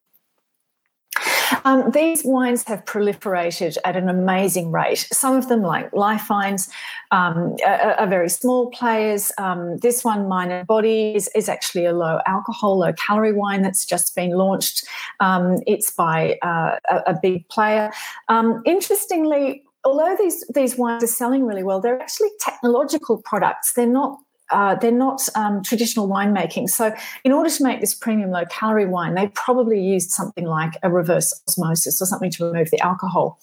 Um, 1.64 1.90
these 1.90 2.25
wines 2.25 2.64
have 2.64 2.84
proliferated 2.84 3.76
at 3.84 3.96
an 3.96 4.08
amazing 4.08 4.72
rate. 4.72 5.06
Some 5.12 5.36
of 5.36 5.48
them, 5.48 5.62
like 5.62 5.92
Life 5.92 6.28
Wines, 6.28 6.69
um, 7.10 7.56
are, 7.66 7.94
are, 7.94 8.06
very 8.06 8.28
small 8.28 8.70
players. 8.70 9.31
Um, 9.38 9.78
this 9.78 10.04
one, 10.04 10.28
Mind 10.28 10.66
& 10.66 10.66
Body, 10.66 11.14
is, 11.14 11.31
is, 11.34 11.48
actually 11.48 11.84
a 11.84 11.92
low 11.92 12.19
alcohol, 12.26 12.78
low 12.78 12.92
calorie 12.94 13.32
wine 13.32 13.62
that's 13.62 13.84
just 13.84 14.14
been 14.16 14.31
launched. 14.31 14.84
Um, 15.20 15.60
it's 15.66 15.90
by 15.90 16.38
uh, 16.42 16.78
a, 16.90 17.12
a, 17.12 17.19
big 17.20 17.48
player. 17.48 17.92
Um, 18.28 18.62
interestingly, 18.64 19.62
although 19.84 20.16
these 20.19 20.44
these 20.54 20.76
wines 20.76 21.04
are 21.04 21.08
selling 21.08 21.46
really 21.46 21.62
well, 21.62 21.81
they're 21.81 22.00
actually 22.00 22.31
technological 22.40 23.22
products. 23.22 23.75
They're 23.75 23.86
not 23.86 24.19
uh, 24.50 24.75
they're 24.75 24.93
not 24.93 25.26
um, 25.35 25.62
traditional 25.62 26.08
winemaking. 26.08 26.69
So, 26.69 26.94
in 27.25 27.32
order 27.32 27.49
to 27.49 27.62
make 27.62 27.81
this 27.81 27.94
premium 27.94 28.31
low 28.31 28.44
calorie 28.46 28.87
wine, 28.87 29.14
they 29.14 29.29
probably 29.29 29.81
used 29.81 30.11
something 30.11 30.44
like 30.44 30.75
a 30.82 30.91
reverse 30.91 31.43
osmosis 31.49 32.00
or 32.02 32.06
something 32.06 32.31
to 32.32 32.46
remove 32.46 32.70
the 32.70 32.81
alcohol. 32.81 33.38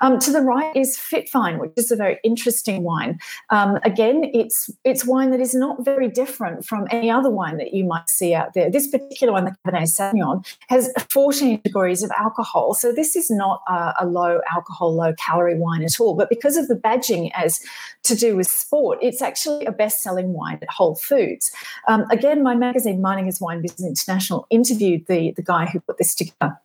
Um, 0.00 0.18
to 0.20 0.30
the 0.30 0.40
right 0.40 0.74
is 0.76 0.96
Fitvine, 0.96 1.58
which 1.58 1.72
is 1.76 1.90
a 1.90 1.96
very 1.96 2.18
interesting 2.22 2.82
wine. 2.82 3.18
Um, 3.50 3.78
again, 3.84 4.30
it's 4.32 4.70
it's 4.84 5.04
wine 5.04 5.30
that 5.30 5.40
is 5.40 5.54
not 5.54 5.84
very 5.84 6.08
different 6.08 6.64
from 6.64 6.86
any 6.90 7.10
other 7.10 7.30
wine 7.30 7.56
that 7.56 7.74
you 7.74 7.84
might 7.84 8.08
see 8.08 8.32
out 8.32 8.54
there. 8.54 8.70
This 8.70 8.86
particular 8.86 9.32
one, 9.32 9.46
the 9.46 9.56
Cabernet 9.66 9.88
Sauvignon, 9.88 10.46
has 10.68 10.92
14 11.10 11.60
degrees 11.64 12.02
of 12.02 12.12
alcohol. 12.12 12.74
So, 12.74 12.92
this 12.92 13.16
is 13.16 13.28
not 13.28 13.60
a, 13.68 13.94
a 14.00 14.06
low 14.06 14.40
alcohol, 14.52 14.94
low 14.94 15.14
calorie 15.14 15.58
wine 15.58 15.82
at 15.82 15.98
all. 16.00 16.14
But 16.14 16.28
because 16.28 16.56
of 16.56 16.68
the 16.68 16.76
badging 16.76 17.32
as 17.34 17.60
to 18.04 18.14
do 18.14 18.36
with 18.36 18.46
sport, 18.46 18.98
it's 19.02 19.20
actually 19.20 19.64
a 19.64 19.72
best 19.72 20.00
selling 20.00 20.32
wine 20.32 20.43
wine 20.44 20.58
at 20.62 20.70
Whole 20.70 20.96
Foods. 20.96 21.50
Um, 21.88 22.04
again, 22.10 22.42
my 22.42 22.54
magazine, 22.54 23.00
Meininger's 23.00 23.40
Wine 23.40 23.60
Business 23.62 23.88
International, 23.88 24.46
interviewed 24.50 25.06
the, 25.06 25.32
the 25.32 25.42
guy 25.42 25.66
who 25.66 25.80
put 25.80 25.98
this 25.98 26.14
together. 26.14 26.58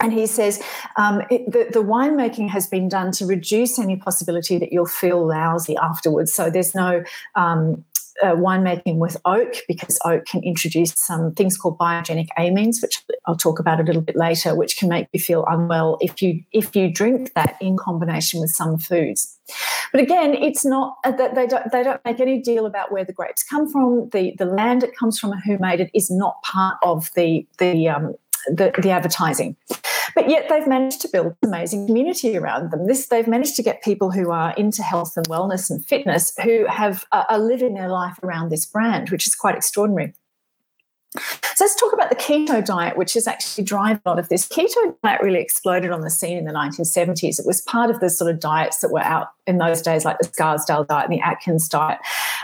And 0.00 0.12
he 0.12 0.26
says 0.26 0.62
um, 0.96 1.22
it, 1.30 1.52
the, 1.52 1.68
the 1.70 1.84
winemaking 1.84 2.48
has 2.48 2.66
been 2.66 2.88
done 2.88 3.12
to 3.12 3.26
reduce 3.26 3.78
any 3.78 3.96
possibility 3.96 4.58
that 4.58 4.72
you'll 4.72 4.86
feel 4.86 5.26
lousy 5.26 5.76
afterwards. 5.76 6.32
So 6.32 6.50
there's 6.50 6.74
no 6.74 7.04
um, 7.34 7.84
uh, 8.22 8.34
winemaking 8.34 8.96
with 8.96 9.16
oak 9.24 9.54
because 9.68 9.98
oak 10.04 10.24
can 10.26 10.42
introduce 10.42 10.92
some 10.96 11.32
things 11.34 11.56
called 11.56 11.78
biogenic 11.78 12.28
amines, 12.38 12.82
which 12.82 13.02
I'll 13.26 13.36
talk 13.36 13.58
about 13.58 13.80
a 13.80 13.82
little 13.82 14.02
bit 14.02 14.16
later, 14.16 14.54
which 14.54 14.76
can 14.76 14.88
make 14.88 15.08
you 15.12 15.20
feel 15.20 15.44
unwell 15.48 15.98
if 16.00 16.22
you 16.22 16.42
if 16.52 16.74
you 16.76 16.92
drink 16.92 17.32
that 17.34 17.56
in 17.60 17.76
combination 17.76 18.40
with 18.40 18.50
some 18.50 18.78
foods. 18.78 19.38
But 19.92 20.00
again, 20.00 20.34
it's 20.34 20.64
not 20.64 20.96
uh, 21.04 21.12
that 21.12 21.34
they 21.34 21.46
don't 21.46 21.70
they 21.72 21.82
don't 21.82 22.04
make 22.04 22.20
any 22.20 22.40
deal 22.40 22.66
about 22.66 22.92
where 22.92 23.04
the 23.04 23.12
grapes 23.12 23.42
come 23.42 23.70
from. 23.70 24.08
The 24.10 24.34
the 24.38 24.46
land 24.46 24.82
it 24.82 24.96
comes 24.96 25.18
from 25.18 25.32
and 25.32 25.42
who 25.42 25.58
made 25.58 25.80
it 25.80 25.90
is 25.94 26.10
not 26.10 26.42
part 26.42 26.78
of 26.82 27.10
the 27.14 27.46
the 27.58 27.88
um, 27.88 28.14
the, 28.48 28.72
the 28.82 28.90
advertising. 28.90 29.56
But 30.14 30.28
yet 30.28 30.46
they've 30.48 30.66
managed 30.66 31.00
to 31.02 31.08
build 31.08 31.26
an 31.26 31.48
amazing 31.48 31.86
community 31.86 32.36
around 32.36 32.70
them. 32.70 32.86
This 32.86 33.06
they've 33.06 33.26
managed 33.26 33.56
to 33.56 33.62
get 33.62 33.82
people 33.82 34.10
who 34.10 34.30
are 34.30 34.54
into 34.54 34.82
health 34.82 35.16
and 35.16 35.26
wellness 35.28 35.70
and 35.70 35.84
fitness 35.84 36.32
who 36.42 36.66
have 36.66 37.04
uh, 37.12 37.24
are 37.28 37.38
living 37.38 37.74
their 37.74 37.88
life 37.88 38.18
around 38.22 38.50
this 38.50 38.66
brand, 38.66 39.10
which 39.10 39.26
is 39.26 39.34
quite 39.34 39.56
extraordinary. 39.56 40.14
So 41.14 41.64
let's 41.64 41.78
talk 41.78 41.92
about 41.92 42.08
the 42.08 42.16
keto 42.16 42.64
diet, 42.64 42.96
which 42.96 43.16
is 43.16 43.26
actually 43.26 43.64
driving 43.64 44.00
a 44.06 44.08
lot 44.08 44.18
of 44.18 44.30
this. 44.30 44.48
Keto 44.48 44.94
diet 45.02 45.20
really 45.22 45.40
exploded 45.40 45.90
on 45.90 46.00
the 46.00 46.08
scene 46.08 46.38
in 46.38 46.46
the 46.46 46.52
1970s. 46.52 47.38
It 47.38 47.46
was 47.46 47.60
part 47.60 47.90
of 47.90 48.00
the 48.00 48.08
sort 48.08 48.30
of 48.30 48.40
diets 48.40 48.78
that 48.78 48.90
were 48.90 49.02
out 49.02 49.28
in 49.46 49.58
those 49.58 49.82
days, 49.82 50.06
like 50.06 50.18
the 50.18 50.24
Scarsdale 50.24 50.84
diet 50.84 51.10
and 51.10 51.18
the 51.18 51.20
Atkins 51.20 51.68
diet. 51.68 51.98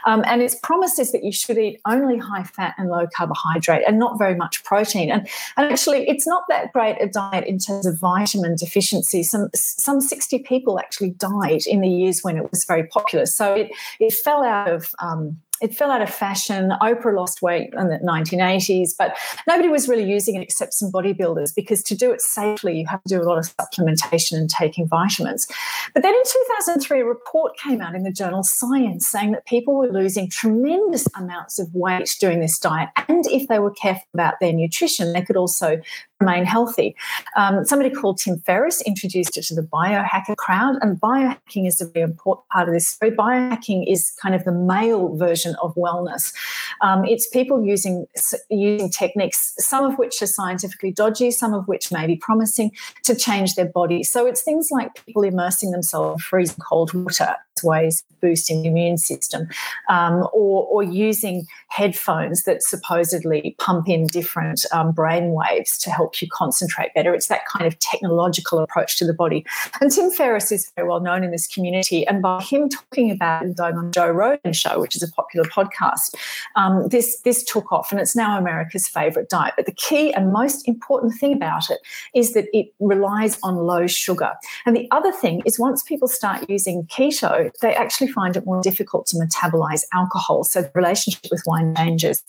Um, 0.04 0.22
and 0.26 0.42
its 0.42 0.54
promise 0.62 0.98
is 0.98 1.12
that 1.12 1.24
you 1.24 1.32
should 1.32 1.56
eat 1.56 1.80
only 1.86 2.18
high 2.18 2.42
fat 2.42 2.74
and 2.76 2.90
low 2.90 3.06
carbohydrate 3.16 3.84
and 3.86 3.98
not 3.98 4.18
very 4.18 4.34
much 4.34 4.62
protein. 4.64 5.10
And, 5.10 5.26
and 5.56 5.72
actually, 5.72 6.06
it's 6.08 6.26
not 6.26 6.42
that 6.50 6.72
great 6.74 6.96
a 7.00 7.08
diet 7.08 7.46
in 7.46 7.58
terms 7.58 7.86
of 7.86 7.98
vitamin 7.98 8.56
deficiency. 8.56 9.22
Some, 9.22 9.48
some 9.54 10.02
60 10.02 10.40
people 10.40 10.78
actually 10.78 11.10
died 11.10 11.62
in 11.66 11.80
the 11.80 11.88
years 11.88 12.20
when 12.22 12.36
it 12.36 12.50
was 12.50 12.64
very 12.64 12.86
popular. 12.86 13.24
So 13.24 13.54
it, 13.54 13.70
it 13.98 14.12
fell 14.12 14.44
out 14.44 14.70
of. 14.70 14.94
Um, 15.00 15.40
it 15.60 15.74
fell 15.74 15.90
out 15.90 16.02
of 16.02 16.10
fashion. 16.10 16.72
Oprah 16.82 17.14
lost 17.14 17.42
weight 17.42 17.72
in 17.76 17.88
the 17.88 17.98
1980s, 17.98 18.90
but 18.98 19.16
nobody 19.46 19.68
was 19.68 19.88
really 19.88 20.08
using 20.08 20.34
it 20.34 20.42
except 20.42 20.74
some 20.74 20.90
bodybuilders 20.90 21.54
because 21.54 21.82
to 21.84 21.94
do 21.94 22.12
it 22.12 22.20
safely, 22.20 22.78
you 22.78 22.86
have 22.86 23.02
to 23.04 23.14
do 23.14 23.20
a 23.20 23.24
lot 23.24 23.38
of 23.38 23.44
supplementation 23.56 24.36
and 24.36 24.50
taking 24.50 24.86
vitamins. 24.86 25.46
But 25.94 26.02
then 26.02 26.14
in 26.14 26.22
2003, 26.24 27.00
a 27.00 27.04
report 27.04 27.56
came 27.56 27.80
out 27.80 27.94
in 27.94 28.02
the 28.02 28.12
journal 28.12 28.42
Science 28.42 29.06
saying 29.06 29.32
that 29.32 29.46
people 29.46 29.74
were 29.74 29.88
losing 29.88 30.28
tremendous 30.28 31.06
amounts 31.16 31.58
of 31.58 31.74
weight 31.74 32.16
doing 32.20 32.40
this 32.40 32.58
diet. 32.58 32.90
And 33.08 33.26
if 33.26 33.48
they 33.48 33.58
were 33.58 33.70
careful 33.70 34.06
about 34.14 34.34
their 34.40 34.52
nutrition, 34.52 35.12
they 35.12 35.22
could 35.22 35.36
also 35.36 35.80
remain 36.20 36.44
healthy. 36.44 36.96
Um, 37.36 37.64
somebody 37.64 37.90
called 37.90 38.18
Tim 38.18 38.38
Ferriss 38.38 38.82
introduced 38.82 39.36
it 39.36 39.44
to 39.44 39.54
the 39.54 39.62
biohacker 39.62 40.36
crowd, 40.36 40.76
and 40.80 41.00
biohacking 41.00 41.66
is 41.66 41.80
a 41.80 41.86
very 41.86 42.04
important 42.04 42.48
part 42.48 42.68
of 42.68 42.74
this 42.74 42.88
story. 42.88 43.12
Biohacking 43.12 43.84
is 43.86 44.12
kind 44.20 44.34
of 44.34 44.44
the 44.44 44.52
male 44.52 45.14
version 45.16 45.54
of 45.62 45.74
wellness. 45.76 46.32
Um, 46.80 47.04
it's 47.04 47.28
people 47.28 47.64
using 47.64 48.06
using 48.50 48.90
techniques, 48.90 49.54
some 49.58 49.84
of 49.84 49.98
which 49.98 50.20
are 50.22 50.26
scientifically 50.26 50.92
dodgy, 50.92 51.30
some 51.30 51.54
of 51.54 51.68
which 51.68 51.92
may 51.92 52.06
be 52.06 52.16
promising, 52.16 52.72
to 53.04 53.14
change 53.14 53.54
their 53.54 53.66
body. 53.66 54.02
So 54.02 54.26
it's 54.26 54.42
things 54.42 54.70
like 54.70 55.04
people 55.06 55.22
immersing 55.22 55.70
themselves 55.70 56.14
in 56.14 56.18
freezing 56.18 56.56
cold 56.58 56.92
water 56.94 57.36
as 57.56 57.64
ways 57.64 58.04
of 58.10 58.20
boosting 58.20 58.62
the 58.62 58.68
immune 58.68 58.98
system, 58.98 59.48
um, 59.88 60.26
or, 60.32 60.66
or 60.66 60.82
using 60.82 61.46
headphones 61.68 62.42
that 62.44 62.62
supposedly 62.62 63.54
pump 63.58 63.88
in 63.88 64.06
different 64.06 64.64
um, 64.72 64.92
brain 64.92 65.30
waves 65.30 65.78
to 65.78 65.90
help 65.90 66.07
you 66.20 66.28
concentrate 66.32 66.94
better. 66.94 67.14
It's 67.14 67.28
that 67.28 67.46
kind 67.46 67.66
of 67.66 67.78
technological 67.78 68.58
approach 68.58 68.96
to 68.98 69.06
the 69.06 69.14
body. 69.14 69.44
And 69.80 69.90
Tim 69.90 70.10
Ferriss 70.10 70.50
is 70.52 70.70
very 70.76 70.88
well 70.88 71.00
known 71.00 71.24
in 71.24 71.30
this 71.30 71.46
community. 71.46 72.06
And 72.06 72.22
by 72.22 72.42
him 72.42 72.68
talking 72.68 73.10
about 73.10 73.44
it 73.44 73.56
going 73.56 73.76
on 73.76 73.92
Joe 73.92 74.10
Rogan 74.10 74.52
show, 74.52 74.80
which 74.80 74.96
is 74.96 75.02
a 75.02 75.10
popular 75.12 75.48
podcast, 75.48 76.14
um, 76.56 76.88
this, 76.88 77.20
this 77.20 77.42
took 77.44 77.72
off 77.72 77.90
and 77.92 78.00
it's 78.00 78.16
now 78.16 78.38
America's 78.38 78.88
favorite 78.88 79.28
diet. 79.28 79.54
But 79.56 79.66
the 79.66 79.72
key 79.72 80.12
and 80.14 80.32
most 80.32 80.66
important 80.66 81.14
thing 81.14 81.34
about 81.34 81.70
it 81.70 81.78
is 82.14 82.34
that 82.34 82.46
it 82.52 82.72
relies 82.80 83.38
on 83.42 83.56
low 83.56 83.86
sugar. 83.86 84.32
And 84.66 84.76
the 84.76 84.88
other 84.90 85.12
thing 85.12 85.42
is 85.44 85.58
once 85.58 85.82
people 85.82 86.08
start 86.08 86.48
using 86.48 86.84
keto, 86.84 87.50
they 87.60 87.74
actually 87.74 88.08
find 88.08 88.36
it 88.36 88.44
more 88.44 88.62
difficult 88.62 89.06
to 89.06 89.16
metabolize 89.16 89.84
alcohol. 89.92 90.44
So 90.44 90.62
the 90.62 90.70
relationship 90.74 91.30
with 91.30 91.42
wine 91.46 91.74
changes. 91.76 92.22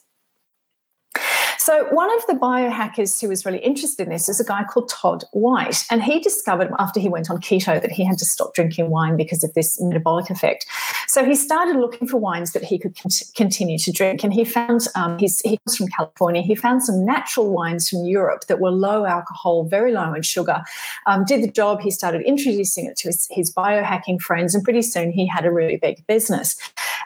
So, 1.59 1.87
one 1.91 2.09
of 2.15 2.25
the 2.25 2.35
biohackers 2.35 3.19
who 3.19 3.27
was 3.27 3.45
really 3.45 3.59
interested 3.59 4.03
in 4.03 4.09
this 4.09 4.29
is 4.29 4.39
a 4.39 4.45
guy 4.45 4.63
called 4.63 4.87
Todd 4.87 5.25
White. 5.33 5.83
And 5.91 6.01
he 6.01 6.21
discovered 6.21 6.71
after 6.79 7.01
he 7.01 7.09
went 7.09 7.29
on 7.29 7.41
keto 7.41 7.81
that 7.81 7.91
he 7.91 8.05
had 8.05 8.17
to 8.19 8.25
stop 8.25 8.53
drinking 8.53 8.89
wine 8.89 9.17
because 9.17 9.43
of 9.43 9.53
this 9.55 9.79
metabolic 9.81 10.29
effect. 10.29 10.65
So, 11.09 11.25
he 11.25 11.33
started 11.33 11.75
looking 11.75 12.07
for 12.07 12.17
wines 12.17 12.53
that 12.53 12.63
he 12.63 12.77
could 12.77 12.95
continue 13.35 13.79
to 13.79 13.91
drink. 13.91 14.23
And 14.23 14.31
he 14.31 14.45
found, 14.45 14.81
um, 14.95 15.17
he's, 15.17 15.41
he 15.41 15.59
was 15.65 15.75
from 15.75 15.87
California, 15.87 16.41
he 16.43 16.53
found 16.53 16.83
some 16.83 17.03
natural 17.03 17.51
wines 17.51 17.89
from 17.89 18.05
Europe 18.05 18.45
that 18.47 18.59
were 18.59 18.69
low 18.69 19.05
alcohol, 19.05 19.63
very 19.63 19.91
low 19.91 20.13
in 20.13 20.21
sugar. 20.21 20.61
Um, 21.07 21.25
did 21.25 21.43
the 21.43 21.51
job, 21.51 21.81
he 21.81 21.89
started 21.89 22.21
introducing 22.21 22.85
it 22.85 22.95
to 22.97 23.09
his, 23.09 23.27
his 23.31 23.51
biohacking 23.51 24.21
friends, 24.21 24.53
and 24.53 24.63
pretty 24.63 24.83
soon 24.83 25.11
he 25.11 25.25
had 25.25 25.45
a 25.45 25.51
really 25.51 25.77
big 25.77 26.05
business. 26.05 26.55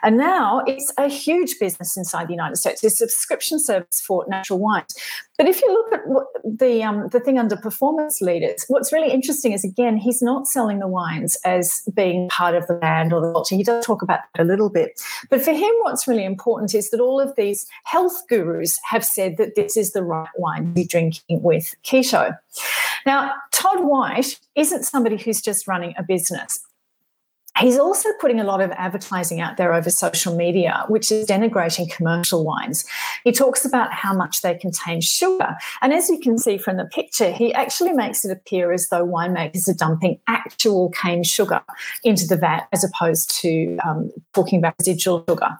And 0.02 0.18
now 0.18 0.62
it's 0.66 0.92
a 0.98 1.08
huge 1.08 1.58
business 1.58 1.96
inside 1.96 2.28
the 2.28 2.34
United 2.34 2.56
States. 2.56 2.84
It's 2.84 3.00
a 3.00 3.08
subscription 3.08 3.58
service 3.58 4.02
for 4.02 4.26
natural 4.28 4.58
wines. 4.58 4.94
But 5.38 5.48
if 5.48 5.60
you 5.62 5.72
look 5.72 5.92
at 5.92 6.58
the 6.58 6.84
um, 6.84 7.08
the 7.08 7.18
thing 7.18 7.38
under 7.38 7.56
performance 7.56 8.20
leaders, 8.20 8.64
what's 8.68 8.92
really 8.92 9.12
interesting 9.12 9.52
is 9.52 9.64
again 9.64 9.96
he's 9.96 10.22
not 10.22 10.46
selling 10.46 10.78
the 10.78 10.86
wines 10.86 11.36
as 11.44 11.82
being 11.92 12.28
part 12.28 12.54
of 12.54 12.66
the 12.68 12.74
band 12.74 13.12
or 13.12 13.20
the 13.20 13.32
culture. 13.32 13.56
He 13.56 13.64
does 13.64 13.84
talk 13.84 13.93
about 14.02 14.20
that 14.34 14.42
a 14.42 14.44
little 14.44 14.70
bit, 14.70 15.00
but 15.30 15.42
for 15.42 15.52
him, 15.52 15.72
what's 15.82 16.06
really 16.06 16.24
important 16.24 16.74
is 16.74 16.90
that 16.90 17.00
all 17.00 17.20
of 17.20 17.34
these 17.36 17.66
health 17.84 18.22
gurus 18.28 18.78
have 18.84 19.04
said 19.04 19.36
that 19.36 19.54
this 19.54 19.76
is 19.76 19.92
the 19.92 20.02
right 20.02 20.28
wine 20.36 20.64
to 20.66 20.70
be 20.70 20.84
drinking 20.84 21.42
with 21.42 21.74
keto. 21.84 22.36
Now, 23.06 23.32
Todd 23.52 23.84
White 23.84 24.38
isn't 24.54 24.84
somebody 24.84 25.16
who's 25.16 25.42
just 25.42 25.68
running 25.68 25.94
a 25.98 26.02
business. 26.02 26.64
He's 27.60 27.78
also 27.78 28.08
putting 28.20 28.40
a 28.40 28.44
lot 28.44 28.60
of 28.60 28.72
advertising 28.72 29.40
out 29.40 29.56
there 29.56 29.72
over 29.72 29.88
social 29.88 30.34
media, 30.34 30.84
which 30.88 31.12
is 31.12 31.26
denigrating 31.26 31.90
commercial 31.90 32.44
wines. 32.44 32.84
He 33.22 33.30
talks 33.30 33.64
about 33.64 33.92
how 33.92 34.12
much 34.12 34.42
they 34.42 34.56
contain 34.56 35.00
sugar. 35.00 35.56
And 35.80 35.92
as 35.92 36.08
you 36.08 36.18
can 36.18 36.36
see 36.36 36.58
from 36.58 36.78
the 36.78 36.84
picture, 36.84 37.30
he 37.30 37.54
actually 37.54 37.92
makes 37.92 38.24
it 38.24 38.32
appear 38.32 38.72
as 38.72 38.88
though 38.88 39.06
winemakers 39.06 39.68
are 39.68 39.74
dumping 39.74 40.18
actual 40.26 40.90
cane 40.90 41.22
sugar 41.22 41.62
into 42.02 42.26
the 42.26 42.36
vat 42.36 42.66
as 42.72 42.82
opposed 42.82 43.30
to 43.42 43.78
um, 43.86 44.10
talking 44.32 44.58
about 44.58 44.74
residual 44.80 45.24
sugar. 45.28 45.50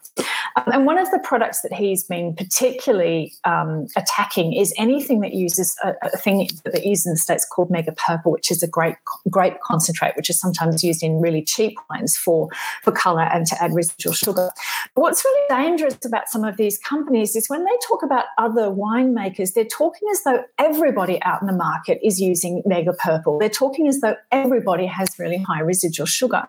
Um, 0.56 0.64
and 0.72 0.86
one 0.86 0.98
of 0.98 1.10
the 1.12 1.20
products 1.20 1.62
that 1.62 1.72
he's 1.72 2.02
been 2.02 2.34
particularly 2.34 3.32
um, 3.44 3.86
attacking 3.96 4.52
is 4.52 4.74
anything 4.78 5.20
that 5.20 5.34
uses 5.34 5.76
a, 5.84 5.94
a 6.02 6.16
thing 6.16 6.48
that 6.64 6.84
is 6.84 7.06
in 7.06 7.12
the 7.12 7.18
States 7.18 7.46
called 7.46 7.70
mega 7.70 7.92
purple, 7.92 8.32
which 8.32 8.50
is 8.50 8.62
a 8.62 8.68
great 8.68 8.96
grape 9.30 9.60
concentrate, 9.62 10.16
which 10.16 10.28
is 10.28 10.40
sometimes 10.40 10.82
used 10.82 11.02
in 11.02 11.20
really 11.20 11.42
cheap 11.42 11.76
for, 12.16 12.48
for 12.82 12.92
colour 12.92 13.22
and 13.22 13.46
to 13.46 13.62
add 13.62 13.74
residual 13.74 14.12
sugar. 14.12 14.50
But 14.94 15.00
what's 15.00 15.24
really 15.24 15.48
dangerous 15.48 15.98
about 16.04 16.28
some 16.28 16.44
of 16.44 16.56
these 16.56 16.78
companies 16.78 17.36
is 17.36 17.48
when 17.48 17.64
they 17.64 17.76
talk 17.86 18.02
about 18.02 18.26
other 18.38 18.68
winemakers, 18.68 19.54
they're 19.54 19.64
talking 19.64 20.08
as 20.12 20.22
though 20.24 20.44
everybody 20.58 21.20
out 21.22 21.40
in 21.40 21.46
the 21.46 21.54
market 21.54 21.98
is 22.02 22.20
using 22.20 22.62
mega 22.64 22.92
purple. 22.92 23.38
They're 23.38 23.48
talking 23.48 23.88
as 23.88 24.00
though 24.00 24.16
everybody 24.32 24.86
has 24.86 25.18
really 25.18 25.38
high 25.38 25.60
residual 25.60 26.06
sugar. 26.06 26.46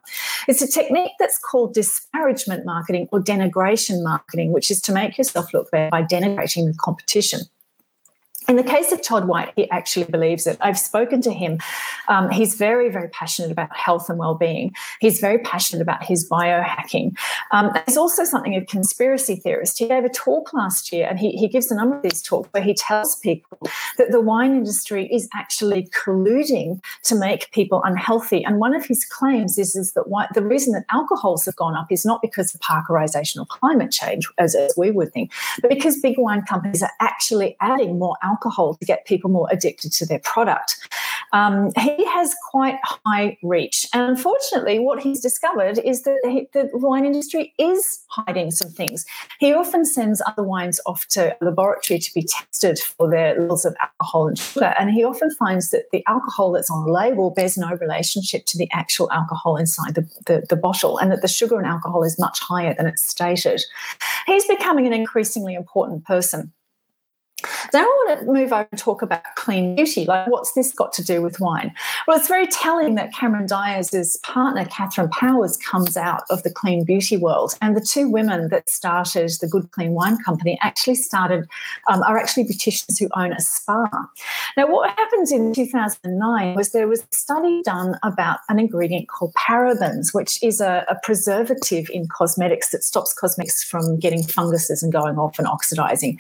It's 0.48 0.62
a 0.62 0.68
technique 0.68 1.12
that's 1.20 1.38
called 1.40 1.74
disparagement 1.74 2.66
marketing 2.66 3.08
or 3.12 3.22
denigration 3.22 4.04
marketing, 4.04 4.52
which 4.52 4.72
is 4.72 4.82
to 4.82 4.94
make 4.94 5.18
yourself 5.18 5.54
look 5.54 5.72
better 5.72 5.90
by 5.90 6.04
denigrating 6.04 6.68
the 6.68 6.76
competition. 6.80 7.42
In 8.48 8.58
the 8.58 8.64
case 8.64 8.92
of 8.92 9.02
Todd 9.02 9.28
White, 9.28 9.52
he 9.56 9.70
actually 9.72 10.06
believes 10.06 10.46
it. 10.46 10.58
I've 10.62 10.78
spoken 10.78 11.20
to 11.22 11.32
him. 11.32 11.60
Um, 12.08 12.30
he's 12.30 12.56
very, 12.56 12.90
very 12.90 13.10
passionate 13.10 13.52
about 13.52 13.76
health 13.76 14.08
and 14.08 14.20
well-being. 14.20 14.76
He's 15.00 15.20
very 15.20 15.40
passionate 15.40 15.82
about 15.82 16.04
his 16.04 16.30
biohacking. 16.30 17.18
Um, 17.52 17.72
he's 17.88 17.98
also 17.98 18.24
something 18.24 18.56
of 18.56 18.64
a 18.64 18.66
conspiracy 18.68 19.36
theorist. 19.36 19.80
He 19.80 19.88
gave 19.88 20.04
a 20.04 20.10
talk 20.10 20.54
last 20.54 20.92
year, 20.92 21.08
and 21.10 21.18
he, 21.18 21.32
he 21.32 21.48
gives 21.48 21.72
a 21.72 21.76
number 21.76 21.98
of 21.98 22.04
these 22.04 22.22
talks 22.22 22.48
where 22.52 22.62
he 22.62 22.76
tells 22.76 23.16
people 23.16 23.58
that 23.98 24.12
the 24.12 24.22
wine 24.22 24.52
industry 24.52 25.12
is 25.12 25.28
actually 25.34 25.88
colluding 25.88 26.84
to 27.04 27.16
make 27.16 27.52
people 27.52 27.82
unhealthy. 27.84 28.44
And 28.46 28.60
one 28.60 28.76
of 28.76 28.86
his 28.86 29.06
claims 29.06 29.58
is, 29.58 29.76
is 29.76 29.94
that 29.94 30.06
the 30.36 30.44
reason 30.44 30.74
that 30.74 30.86
alcohols 30.92 31.46
have 31.46 31.56
gone 31.56 31.76
up 31.76 31.88
is 31.92 32.06
not 32.06 32.22
because 32.22 32.54
of 32.54 32.62
parkerization 32.62 33.40
or 33.40 33.48
climate 33.48 33.92
change, 33.92 34.28
as, 34.38 34.54
as 34.54 34.72
we 34.78 34.92
would 34.92 35.12
think, 35.14 35.32
but 35.62 35.70
because 35.70 36.00
big 36.00 36.20
wine 36.20 36.44
companies 36.44 36.84
are 36.84 36.92
actually 37.02 37.58
adding 37.60 37.98
more 37.98 38.16
alcohol 38.22 38.35
alcohol 38.36 38.76
to 38.76 38.86
get 38.86 39.06
people 39.06 39.30
more 39.30 39.48
addicted 39.52 39.92
to 39.94 40.06
their 40.06 40.20
product. 40.20 40.78
Um, 41.34 41.72
he 41.78 42.06
has 42.06 42.34
quite 42.52 42.78
high 42.84 43.38
reach. 43.44 43.88
And 43.94 44.04
unfortunately, 44.04 44.80
what 44.80 45.02
he's 45.02 45.22
discovered 45.22 45.80
is 45.80 46.04
that 46.04 46.20
he, 46.24 46.48
the 46.54 46.70
wine 46.74 47.06
industry 47.06 47.54
is 47.58 48.04
hiding 48.10 48.52
some 48.52 48.72
things. 48.72 49.06
He 49.40 49.54
often 49.54 49.86
sends 49.86 50.22
other 50.26 50.44
wines 50.44 50.80
off 50.86 51.08
to 51.10 51.36
a 51.42 51.46
laboratory 51.46 52.00
to 52.00 52.14
be 52.14 52.24
tested 52.24 52.80
for 52.80 53.10
their 53.10 53.40
levels 53.40 53.66
of 53.66 53.76
alcohol 53.82 54.28
and 54.28 54.38
sugar. 54.38 54.74
And 54.80 54.92
he 54.92 55.04
often 55.04 55.32
finds 55.32 55.72
that 55.72 55.86
the 55.92 56.04
alcohol 56.08 56.52
that's 56.52 56.70
on 56.70 56.86
the 56.86 56.92
label 56.92 57.32
bears 57.32 57.58
no 57.58 57.72
relationship 57.82 58.46
to 58.48 58.58
the 58.58 58.70
actual 58.72 59.12
alcohol 59.12 59.58
inside 59.58 59.96
the, 59.96 60.08
the, 60.28 60.46
the 60.50 60.56
bottle, 60.56 60.98
and 60.98 61.12
that 61.12 61.22
the 61.22 61.28
sugar 61.28 61.58
and 61.58 61.68
alcohol 61.68 62.04
is 62.04 62.20
much 62.20 62.40
higher 62.40 62.74
than 62.74 62.88
it's 62.88 63.04
stated. 63.04 63.62
He's 64.26 64.46
becoming 64.46 64.86
an 64.88 64.94
increasingly 64.94 65.56
important 65.56 66.06
person. 66.06 66.54
Then 67.72 67.84
I 67.84 67.88
want 67.88 68.20
to 68.20 68.26
move 68.26 68.54
over 68.54 68.68
and 68.72 68.80
talk 68.80 69.02
about 69.02 69.24
clean 69.36 69.76
beauty. 69.76 70.06
Like, 70.06 70.28
what's 70.28 70.54
this 70.54 70.72
got 70.72 70.94
to 70.94 71.04
do 71.04 71.22
with 71.22 71.40
wine? 71.40 71.74
Well, 72.08 72.18
it's 72.18 72.28
very 72.28 72.48
telling 72.48 72.96
that 72.96 73.14
Cameron 73.14 73.46
Diaz' 73.46 74.18
partner, 74.24 74.66
Katherine 74.66 75.10
Powers, 75.10 75.58
comes 75.58 75.98
out 75.98 76.24
of 76.30 76.44
the 76.44 76.52
clean 76.52 76.84
beauty 76.84 77.18
world. 77.18 77.56
And 77.62 77.76
the 77.76 77.82
two 77.82 78.10
women 78.10 78.50
that 78.50 78.70
started 78.70 79.32
the 79.42 79.48
Good 79.48 79.72
Clean 79.72 79.92
Wine 79.92 80.18
Company 80.24 80.58
actually 80.62 80.96
started, 80.96 81.48
um, 81.92 82.02
are 82.04 82.18
actually 82.18 82.46
beauticians 82.46 83.00
who 83.00 83.10
own 83.16 83.34
a 83.34 83.40
spa. 83.40 83.88
Now, 84.58 84.68
what 84.68 84.90
happens 84.98 85.32
in 85.32 85.54
2009 85.54 86.56
was 86.56 86.72
there 86.72 86.88
was 86.88 87.02
a 87.02 87.16
study 87.16 87.62
done 87.64 87.96
about 88.04 88.40
an 88.50 88.60
ingredient 88.60 89.08
called 89.08 89.34
parabens, 89.34 90.14
which 90.14 90.42
is 90.42 90.62
a, 90.62 90.86
a 90.90 90.96
preservative 91.04 91.90
in 91.92 92.08
cosmetics 92.08 92.72
that 92.72 92.84
stops 92.84 93.14
cosmetics 93.14 93.64
from 93.64 94.00
getting 94.00 94.24
funguses 94.24 94.82
and 94.82 94.92
going 94.92 95.18
off 95.18 95.38
and 95.40 95.48
oxidizing. 95.48 96.20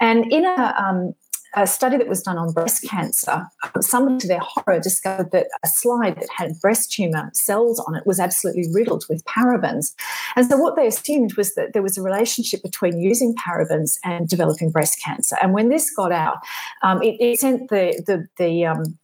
And 0.00 0.30
in 0.32 0.45
a, 0.46 0.74
um, 0.78 1.14
a 1.56 1.66
study 1.66 1.96
that 1.96 2.06
was 2.06 2.22
done 2.22 2.36
on 2.36 2.52
breast 2.52 2.86
cancer, 2.88 3.46
someone 3.80 4.18
to 4.18 4.28
their 4.28 4.42
horror 4.42 4.78
discovered 4.78 5.30
that 5.32 5.46
a 5.64 5.66
slide 5.66 6.16
that 6.16 6.28
had 6.36 6.60
breast 6.60 6.92
tumor 6.92 7.30
cells 7.32 7.80
on 7.80 7.94
it 7.94 8.06
was 8.06 8.20
absolutely 8.20 8.66
riddled 8.74 9.04
with 9.08 9.24
parabens. 9.24 9.94
And 10.36 10.46
so 10.46 10.58
what 10.58 10.76
they 10.76 10.86
assumed 10.86 11.34
was 11.34 11.54
that 11.54 11.72
there 11.72 11.82
was 11.82 11.96
a 11.96 12.02
relationship 12.02 12.62
between 12.62 13.00
using 13.00 13.34
parabens 13.34 13.98
and 14.04 14.28
developing 14.28 14.70
breast 14.70 15.00
cancer. 15.02 15.36
And 15.42 15.54
when 15.54 15.70
this 15.70 15.90
got 15.90 16.12
out, 16.12 16.38
um, 16.82 17.02
it, 17.02 17.16
it, 17.20 17.40
sent 17.40 17.70
the 17.70 18.02
the 18.06 18.26
the 18.36 18.66
um, 18.66 18.98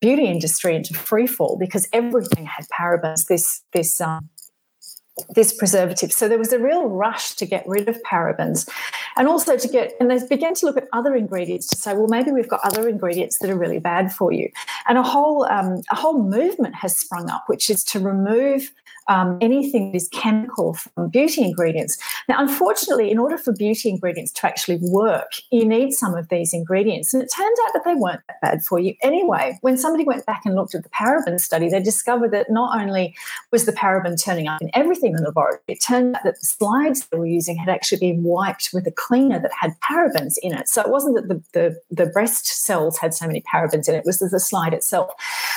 beauty 0.00 0.24
industry 0.24 0.74
into 0.74 0.94
free 0.94 1.26
fall 1.26 1.58
because 1.58 1.88
everything 1.92 2.46
had 2.46 2.66
parabens. 2.68 3.26
This 3.26 3.62
this 3.72 4.00
um, 4.00 4.30
this 5.28 5.52
preservative. 5.52 6.12
So 6.12 6.28
there 6.28 6.38
was 6.38 6.52
a 6.52 6.58
real 6.58 6.86
rush 6.86 7.34
to 7.34 7.46
get 7.46 7.66
rid 7.66 7.88
of 7.88 8.00
parabens 8.02 8.68
and 9.16 9.28
also 9.28 9.56
to 9.56 9.68
get, 9.68 9.94
and 10.00 10.10
they 10.10 10.24
began 10.26 10.54
to 10.54 10.66
look 10.66 10.76
at 10.76 10.88
other 10.92 11.14
ingredients 11.14 11.66
to 11.68 11.76
say, 11.76 11.94
well, 11.94 12.08
maybe 12.08 12.30
we've 12.30 12.48
got 12.48 12.60
other 12.64 12.88
ingredients 12.88 13.38
that 13.38 13.50
are 13.50 13.56
really 13.56 13.78
bad 13.78 14.12
for 14.12 14.32
you. 14.32 14.50
And 14.88 14.98
a 14.98 15.02
whole, 15.02 15.44
um, 15.44 15.82
a 15.90 15.96
whole 15.96 16.22
movement 16.22 16.74
has 16.76 16.96
sprung 16.96 17.30
up, 17.30 17.44
which 17.46 17.70
is 17.70 17.84
to 17.84 18.00
remove 18.00 18.72
um, 19.08 19.38
anything 19.40 19.90
that 19.90 19.96
is 19.96 20.08
chemical 20.08 20.74
from 20.74 21.08
beauty 21.08 21.42
ingredients. 21.42 21.98
Now, 22.28 22.36
unfortunately, 22.38 23.10
in 23.10 23.18
order 23.18 23.38
for 23.38 23.52
beauty 23.52 23.88
ingredients 23.88 24.32
to 24.32 24.46
actually 24.46 24.78
work, 24.82 25.32
you 25.50 25.64
need 25.64 25.92
some 25.92 26.14
of 26.14 26.28
these 26.28 26.52
ingredients. 26.52 27.14
And 27.14 27.22
it 27.22 27.30
turns 27.34 27.58
out 27.66 27.72
that 27.74 27.84
they 27.84 27.94
weren't 27.94 28.20
that 28.28 28.40
bad 28.42 28.64
for 28.64 28.78
you 28.78 28.94
anyway. 29.02 29.58
When 29.62 29.76
somebody 29.76 30.04
went 30.04 30.26
back 30.26 30.42
and 30.44 30.54
looked 30.54 30.74
at 30.74 30.82
the 30.82 30.90
paraben 30.90 31.40
study, 31.40 31.68
they 31.68 31.82
discovered 31.82 32.30
that 32.32 32.50
not 32.50 32.78
only 32.78 33.14
was 33.50 33.64
the 33.64 33.72
paraben 33.72 34.22
turning 34.22 34.46
up 34.46 34.60
in 34.60 34.70
everything 34.74 35.14
in 35.14 35.22
the 35.22 35.28
laboratory, 35.28 35.60
it 35.68 35.82
turned 35.82 36.16
out 36.16 36.24
that 36.24 36.38
the 36.38 36.46
slides 36.46 37.06
they 37.06 37.18
were 37.18 37.26
using 37.26 37.56
had 37.56 37.68
actually 37.68 37.98
been 37.98 38.22
wiped 38.22 38.70
with 38.72 38.86
a 38.86 38.92
cleaner 38.92 39.40
that 39.40 39.52
had 39.58 39.74
parabens 39.80 40.34
in 40.42 40.54
it. 40.54 40.68
So 40.68 40.82
it 40.82 40.90
wasn't 40.90 41.16
that 41.16 41.28
the, 41.28 41.42
the, 41.52 41.80
the 41.90 42.10
breast 42.10 42.46
cells 42.46 42.98
had 42.98 43.14
so 43.14 43.26
many 43.26 43.42
parabens 43.42 43.88
in 43.88 43.94
it, 43.94 43.98
it 43.98 44.04
was 44.04 44.18
the 44.18 44.40
slide 44.40 44.74
itself. 44.74 45.10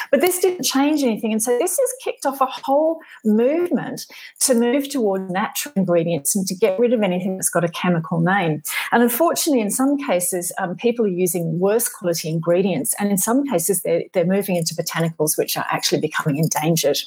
But 0.09 0.21
this 0.21 0.39
didn't 0.39 0.63
change 0.63 1.03
anything. 1.03 1.31
And 1.31 1.41
so 1.41 1.57
this 1.57 1.77
has 1.77 1.89
kicked 2.03 2.25
off 2.25 2.41
a 2.41 2.45
whole 2.45 3.01
movement 3.43 4.05
to 4.41 4.53
move 4.53 4.89
toward 4.89 5.29
natural 5.29 5.73
ingredients 5.75 6.35
and 6.35 6.47
to 6.47 6.55
get 6.55 6.79
rid 6.79 6.93
of 6.93 7.01
anything 7.01 7.35
that's 7.35 7.49
got 7.49 7.63
a 7.63 7.69
chemical 7.69 8.19
name. 8.19 8.63
And 8.91 9.03
unfortunately, 9.03 9.61
in 9.61 9.71
some 9.71 9.97
cases, 9.97 10.51
um, 10.59 10.75
people 10.75 11.05
are 11.05 11.09
using 11.25 11.59
worse 11.59 11.87
quality 11.87 12.29
ingredients, 12.29 12.95
and 12.99 13.09
in 13.09 13.17
some 13.17 13.47
cases, 13.47 13.81
they're, 13.81 14.03
they're 14.13 14.25
moving 14.25 14.55
into 14.55 14.75
botanicals 14.75 15.37
which 15.37 15.57
are 15.57 15.65
actually 15.69 16.01
becoming 16.01 16.37
endangered. 16.37 16.99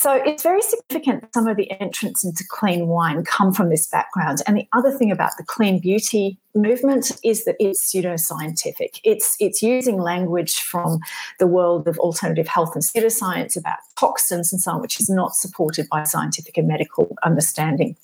So 0.00 0.12
it's 0.12 0.44
very 0.44 0.60
significant 0.62 1.24
some 1.34 1.48
of 1.48 1.56
the 1.56 1.68
entrants 1.80 2.24
into 2.24 2.44
clean 2.48 2.86
wine 2.86 3.24
come 3.24 3.52
from 3.52 3.68
this 3.68 3.88
background. 3.88 4.42
And 4.46 4.56
the 4.56 4.68
other 4.72 4.92
thing 4.92 5.10
about 5.10 5.32
the 5.36 5.42
clean 5.42 5.80
beauty 5.80 6.38
movement 6.54 7.10
is 7.24 7.44
that 7.46 7.56
it's 7.58 7.92
pseudoscientific. 7.92 9.00
It's 9.02 9.34
it's 9.40 9.60
using 9.60 10.00
language 10.00 10.60
from 10.60 11.00
the 11.40 11.48
world 11.48 11.88
of 11.88 11.98
alternative 11.98 12.46
health 12.46 12.76
and 12.76 12.84
pseudoscience 12.84 13.56
about 13.56 13.78
toxins 13.98 14.52
and 14.52 14.62
so 14.62 14.70
on, 14.70 14.80
which 14.80 15.00
is 15.00 15.10
not 15.10 15.34
supported 15.34 15.88
by 15.88 16.04
scientific 16.04 16.56
and 16.56 16.68
medical 16.68 17.16
understanding. 17.24 17.96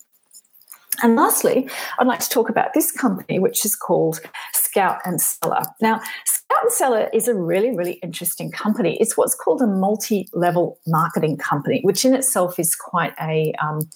And 1.01 1.15
lastly, 1.15 1.69
I'd 2.01 2.09
like 2.09 2.21
to 2.21 2.29
talk 2.29 2.49
about 2.49 2.75
this 2.75 2.91
company, 2.91 3.39
which 3.39 3.65
is 3.65 3.77
called 3.77 4.21
Scout 4.53 5.01
and 5.05 5.21
Cellar. 5.21 5.63
Now, 5.81 6.01
Scout 6.55 6.65
and 6.65 6.73
Cellar 6.73 7.11
is 7.13 7.27
a 7.27 7.35
really, 7.35 7.77
really 7.77 7.95
interesting 7.95 8.51
company. 8.51 8.97
It's 9.01 9.17
what's 9.17 9.35
called 9.35 9.61
a 9.61 9.67
multi 9.67 10.29
level 10.33 10.79
marketing 10.87 11.37
company, 11.37 11.81
which 11.83 12.05
in 12.05 12.15
itself 12.15 12.59
is 12.59 12.75
quite 12.77 13.13
a 13.21 13.53
um, 13.63 13.89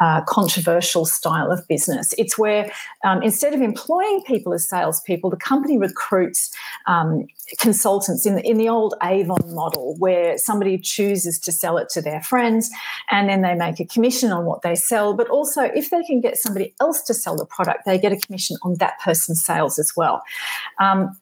uh, 0.00 0.20
controversial 0.22 1.04
style 1.04 1.50
of 1.50 1.66
business. 1.66 2.14
It's 2.16 2.38
where 2.38 2.70
um, 3.04 3.22
instead 3.22 3.52
of 3.52 3.60
employing 3.60 4.22
people 4.26 4.52
as 4.54 4.68
salespeople, 4.68 5.30
the 5.30 5.36
company 5.36 5.76
recruits 5.76 6.54
um, 6.86 7.26
consultants 7.58 8.24
in 8.26 8.36
the, 8.36 8.48
in 8.48 8.58
the 8.58 8.68
old 8.68 8.94
Avon 9.02 9.54
model, 9.54 9.96
where 9.98 10.38
somebody 10.38 10.78
chooses 10.78 11.38
to 11.40 11.52
sell 11.52 11.78
it 11.78 11.88
to 11.90 12.02
their 12.02 12.22
friends 12.22 12.70
and 13.10 13.28
then 13.28 13.42
they 13.42 13.54
make 13.54 13.80
a 13.80 13.84
commission 13.84 14.30
on 14.30 14.44
what 14.44 14.62
they 14.62 14.76
sell. 14.76 15.14
But 15.14 15.28
also, 15.30 15.62
if 15.62 15.90
they 15.90 16.04
can 16.04 16.20
get 16.20 16.36
somebody 16.36 16.74
else 16.80 17.02
to 17.02 17.14
sell 17.14 17.36
the 17.36 17.46
product, 17.46 17.86
they 17.86 17.98
get 17.98 18.12
a 18.12 18.18
commission 18.18 18.56
on 18.62 18.74
that 18.74 19.00
person's 19.00 19.44
sales 19.44 19.80
as 19.80 19.94
well. 19.96 20.22
Um, 20.78 21.16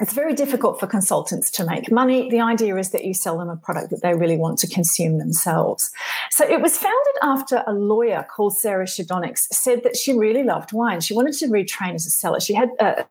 it's 0.00 0.12
very 0.12 0.34
difficult 0.34 0.80
for 0.80 0.86
consultants 0.86 1.50
to 1.52 1.64
make 1.64 1.90
money. 1.90 2.28
The 2.28 2.40
idea 2.40 2.76
is 2.76 2.90
that 2.90 3.04
you 3.04 3.14
sell 3.14 3.38
them 3.38 3.48
a 3.48 3.56
product 3.56 3.90
that 3.90 4.02
they 4.02 4.14
really 4.14 4.36
want 4.36 4.58
to 4.60 4.68
consume 4.68 5.18
themselves. 5.18 5.90
So 6.30 6.44
it 6.44 6.60
was 6.60 6.76
founded 6.76 7.14
after 7.22 7.62
a 7.66 7.72
lawyer 7.72 8.26
called 8.34 8.56
Sarah 8.56 8.86
Shadonix 8.86 9.46
said 9.52 9.82
that 9.84 9.96
she 9.96 10.12
really 10.12 10.42
loved 10.42 10.72
wine. 10.72 11.00
She 11.00 11.14
wanted 11.14 11.34
to 11.34 11.46
retrain 11.46 11.94
as 11.94 12.06
a 12.06 12.10
seller. 12.10 12.40
She 12.40 12.54
had 12.54 12.70
uh, 12.80 13.04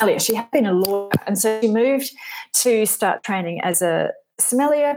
a 0.00 0.18
She 0.18 0.34
had 0.34 0.50
been 0.50 0.66
a 0.66 0.72
lawyer, 0.72 1.10
and 1.26 1.38
so 1.38 1.60
she 1.60 1.68
moved 1.68 2.10
to 2.54 2.86
start 2.86 3.22
training 3.22 3.60
as 3.60 3.82
a 3.82 4.12
sommelier, 4.38 4.96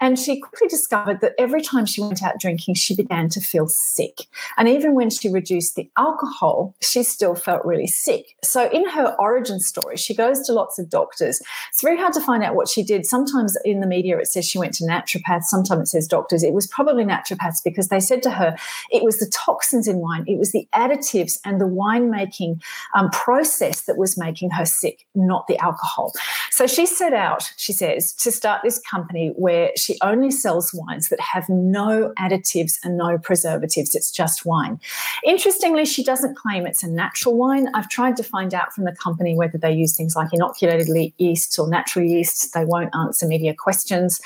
and 0.00 0.18
she 0.18 0.40
quickly 0.40 0.68
discovered 0.68 1.20
that 1.20 1.34
every 1.38 1.60
time 1.60 1.84
she 1.84 2.00
went 2.00 2.22
out 2.22 2.40
drinking, 2.40 2.74
she 2.74 2.94
began 2.94 3.28
to 3.28 3.40
feel 3.40 3.68
sick. 3.68 4.26
And 4.56 4.68
even 4.68 4.94
when 4.94 5.10
she 5.10 5.28
reduced 5.28 5.76
the 5.76 5.90
alcohol, 5.98 6.74
she 6.80 7.02
still 7.02 7.34
felt 7.34 7.64
really 7.64 7.86
sick. 7.86 8.36
So, 8.42 8.70
in 8.70 8.88
her 8.88 9.14
origin 9.18 9.60
story, 9.60 9.96
she 9.96 10.14
goes 10.14 10.46
to 10.46 10.52
lots 10.52 10.78
of 10.78 10.88
doctors. 10.88 11.40
It's 11.70 11.82
very 11.82 11.98
hard 11.98 12.14
to 12.14 12.20
find 12.20 12.42
out 12.42 12.54
what 12.54 12.68
she 12.68 12.82
did. 12.82 13.04
Sometimes 13.04 13.56
in 13.64 13.80
the 13.80 13.86
media, 13.86 14.18
it 14.18 14.26
says 14.26 14.48
she 14.48 14.58
went 14.58 14.74
to 14.74 14.84
naturopaths, 14.84 15.44
sometimes 15.44 15.88
it 15.88 15.92
says 15.92 16.08
doctors. 16.08 16.42
It 16.42 16.54
was 16.54 16.66
probably 16.66 17.04
naturopaths 17.04 17.62
because 17.62 17.88
they 17.88 18.00
said 18.00 18.22
to 18.22 18.30
her 18.30 18.56
it 18.90 19.02
was 19.02 19.18
the 19.18 19.30
toxins 19.34 19.86
in 19.86 19.98
wine, 19.98 20.24
it 20.26 20.38
was 20.38 20.52
the 20.52 20.66
additives 20.74 21.38
and 21.44 21.60
the 21.60 21.66
winemaking 21.66 22.62
um, 22.94 23.10
process 23.10 23.82
that 23.82 23.98
was 23.98 24.16
making 24.16 24.50
her 24.50 24.64
sick, 24.64 25.06
not 25.14 25.46
the 25.46 25.58
alcohol. 25.58 26.12
So, 26.50 26.66
she 26.66 26.86
set 26.86 27.12
out, 27.12 27.52
she 27.56 27.72
says, 27.72 28.14
to 28.14 28.32
start 28.32 28.62
this 28.64 28.77
company 28.80 29.32
where 29.36 29.70
she 29.76 29.96
only 30.02 30.30
sells 30.30 30.72
wines 30.74 31.08
that 31.08 31.20
have 31.20 31.48
no 31.48 32.12
additives 32.18 32.78
and 32.82 32.96
no 32.96 33.18
preservatives. 33.18 33.94
It's 33.94 34.10
just 34.10 34.44
wine. 34.44 34.80
Interestingly, 35.24 35.84
she 35.84 36.04
doesn't 36.04 36.36
claim 36.36 36.66
it's 36.66 36.82
a 36.82 36.88
natural 36.88 37.36
wine. 37.36 37.68
I've 37.74 37.88
tried 37.88 38.16
to 38.16 38.22
find 38.22 38.54
out 38.54 38.72
from 38.72 38.84
the 38.84 38.92
company 38.92 39.34
whether 39.34 39.58
they 39.58 39.72
use 39.72 39.96
things 39.96 40.16
like 40.16 40.32
inoculated 40.32 40.88
yeast 41.18 41.58
or 41.58 41.68
natural 41.68 42.04
yeast. 42.04 42.52
They 42.54 42.64
won't 42.64 42.94
answer 42.94 43.26
media 43.26 43.54
questions. 43.54 44.20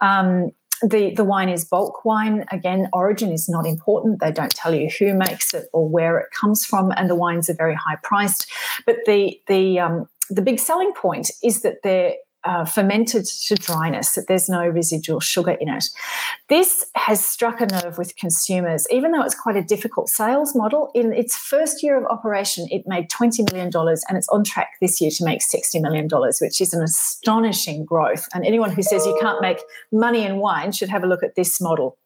Um, 0.00 0.52
the, 0.82 1.12
the 1.14 1.24
wine 1.24 1.48
is 1.48 1.64
bulk 1.64 2.04
wine. 2.04 2.44
Again, 2.52 2.88
origin 2.92 3.32
is 3.32 3.48
not 3.48 3.66
important. 3.66 4.20
They 4.20 4.30
don't 4.30 4.54
tell 4.54 4.74
you 4.74 4.88
who 4.88 5.14
makes 5.14 5.52
it 5.52 5.68
or 5.72 5.88
where 5.88 6.18
it 6.18 6.30
comes 6.30 6.64
from, 6.64 6.92
and 6.96 7.10
the 7.10 7.16
wines 7.16 7.50
are 7.50 7.54
very 7.54 7.74
high 7.74 7.96
priced. 8.02 8.50
But 8.86 8.98
the 9.06 9.40
the 9.48 9.80
um, 9.80 10.08
the 10.30 10.42
big 10.42 10.60
selling 10.60 10.92
point 10.92 11.30
is 11.42 11.62
that 11.62 11.82
they're 11.82 12.14
uh, 12.48 12.64
fermented 12.64 13.26
to 13.26 13.54
dryness, 13.56 14.12
that 14.12 14.26
there's 14.26 14.48
no 14.48 14.66
residual 14.66 15.20
sugar 15.20 15.50
in 15.50 15.68
it. 15.68 15.84
This 16.48 16.86
has 16.94 17.22
struck 17.22 17.60
a 17.60 17.66
nerve 17.66 17.98
with 17.98 18.16
consumers, 18.16 18.86
even 18.90 19.12
though 19.12 19.22
it's 19.22 19.34
quite 19.34 19.56
a 19.56 19.62
difficult 19.62 20.08
sales 20.08 20.56
model. 20.56 20.90
In 20.94 21.12
its 21.12 21.36
first 21.36 21.82
year 21.82 21.98
of 21.98 22.06
operation, 22.06 22.66
it 22.70 22.84
made 22.86 23.10
$20 23.10 23.52
million 23.52 23.70
and 23.76 24.16
it's 24.16 24.28
on 24.30 24.44
track 24.44 24.76
this 24.80 24.98
year 24.98 25.10
to 25.10 25.24
make 25.26 25.40
$60 25.40 25.82
million, 25.82 26.08
which 26.40 26.62
is 26.62 26.72
an 26.72 26.82
astonishing 26.82 27.84
growth. 27.84 28.26
And 28.32 28.46
anyone 28.46 28.70
who 28.70 28.82
says 28.82 29.04
you 29.04 29.16
can't 29.20 29.42
make 29.42 29.60
money 29.92 30.24
in 30.24 30.38
wine 30.38 30.72
should 30.72 30.88
have 30.88 31.04
a 31.04 31.06
look 31.06 31.22
at 31.22 31.34
this 31.34 31.60
model. 31.60 31.98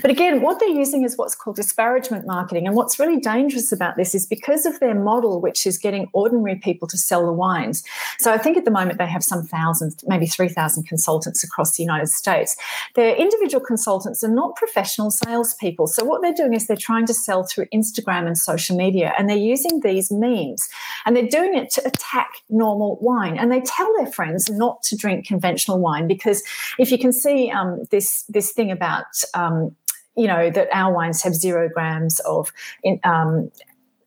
But 0.00 0.10
again, 0.10 0.40
what 0.40 0.60
they're 0.60 0.68
using 0.68 1.04
is 1.04 1.16
what's 1.16 1.34
called 1.34 1.56
disparagement 1.56 2.26
marketing. 2.26 2.66
And 2.66 2.76
what's 2.76 2.98
really 2.98 3.18
dangerous 3.18 3.72
about 3.72 3.96
this 3.96 4.14
is 4.14 4.26
because 4.26 4.64
of 4.66 4.78
their 4.80 4.94
model, 4.94 5.40
which 5.40 5.66
is 5.66 5.78
getting 5.78 6.08
ordinary 6.12 6.56
people 6.56 6.88
to 6.88 6.98
sell 6.98 7.26
the 7.26 7.32
wines. 7.32 7.82
So 8.18 8.32
I 8.32 8.38
think 8.38 8.56
at 8.56 8.64
the 8.64 8.70
moment 8.70 8.98
they 8.98 9.06
have 9.06 9.24
some 9.24 9.44
thousands, 9.44 9.96
maybe 10.06 10.26
3,000 10.26 10.84
consultants 10.84 11.44
across 11.44 11.76
the 11.76 11.82
United 11.82 12.08
States. 12.08 12.56
Their 12.94 13.14
individual 13.14 13.64
consultants 13.64 14.24
are 14.24 14.32
not 14.32 14.56
professional 14.56 15.10
salespeople. 15.10 15.86
So 15.88 16.04
what 16.04 16.22
they're 16.22 16.32
doing 16.32 16.54
is 16.54 16.66
they're 16.66 16.76
trying 16.76 17.06
to 17.06 17.14
sell 17.14 17.44
through 17.44 17.66
Instagram 17.74 18.26
and 18.26 18.38
social 18.38 18.76
media, 18.76 19.12
and 19.18 19.28
they're 19.28 19.36
using 19.36 19.80
these 19.80 20.10
memes 20.10 20.68
and 21.04 21.16
they're 21.16 21.26
doing 21.26 21.54
it 21.54 21.70
to 21.70 21.86
attack 21.86 22.30
normal 22.48 22.98
wine. 23.00 23.36
And 23.38 23.50
they 23.50 23.60
tell 23.60 23.92
their 23.96 24.10
friends 24.10 24.48
not 24.50 24.82
to 24.84 24.96
drink 24.96 25.26
conventional 25.26 25.78
wine 25.78 26.06
because 26.06 26.42
if 26.78 26.90
you 26.90 26.98
can 26.98 27.12
see 27.12 27.50
um, 27.50 27.84
this, 27.90 28.24
this 28.28 28.52
thing 28.52 28.70
about 28.70 29.06
um, 29.34 29.74
you 30.16 30.26
know 30.26 30.50
that 30.50 30.68
our 30.72 30.92
wines 30.92 31.22
have 31.22 31.34
zero 31.34 31.68
grams 31.72 32.20
of 32.20 32.52
in, 32.82 33.00
um, 33.04 33.50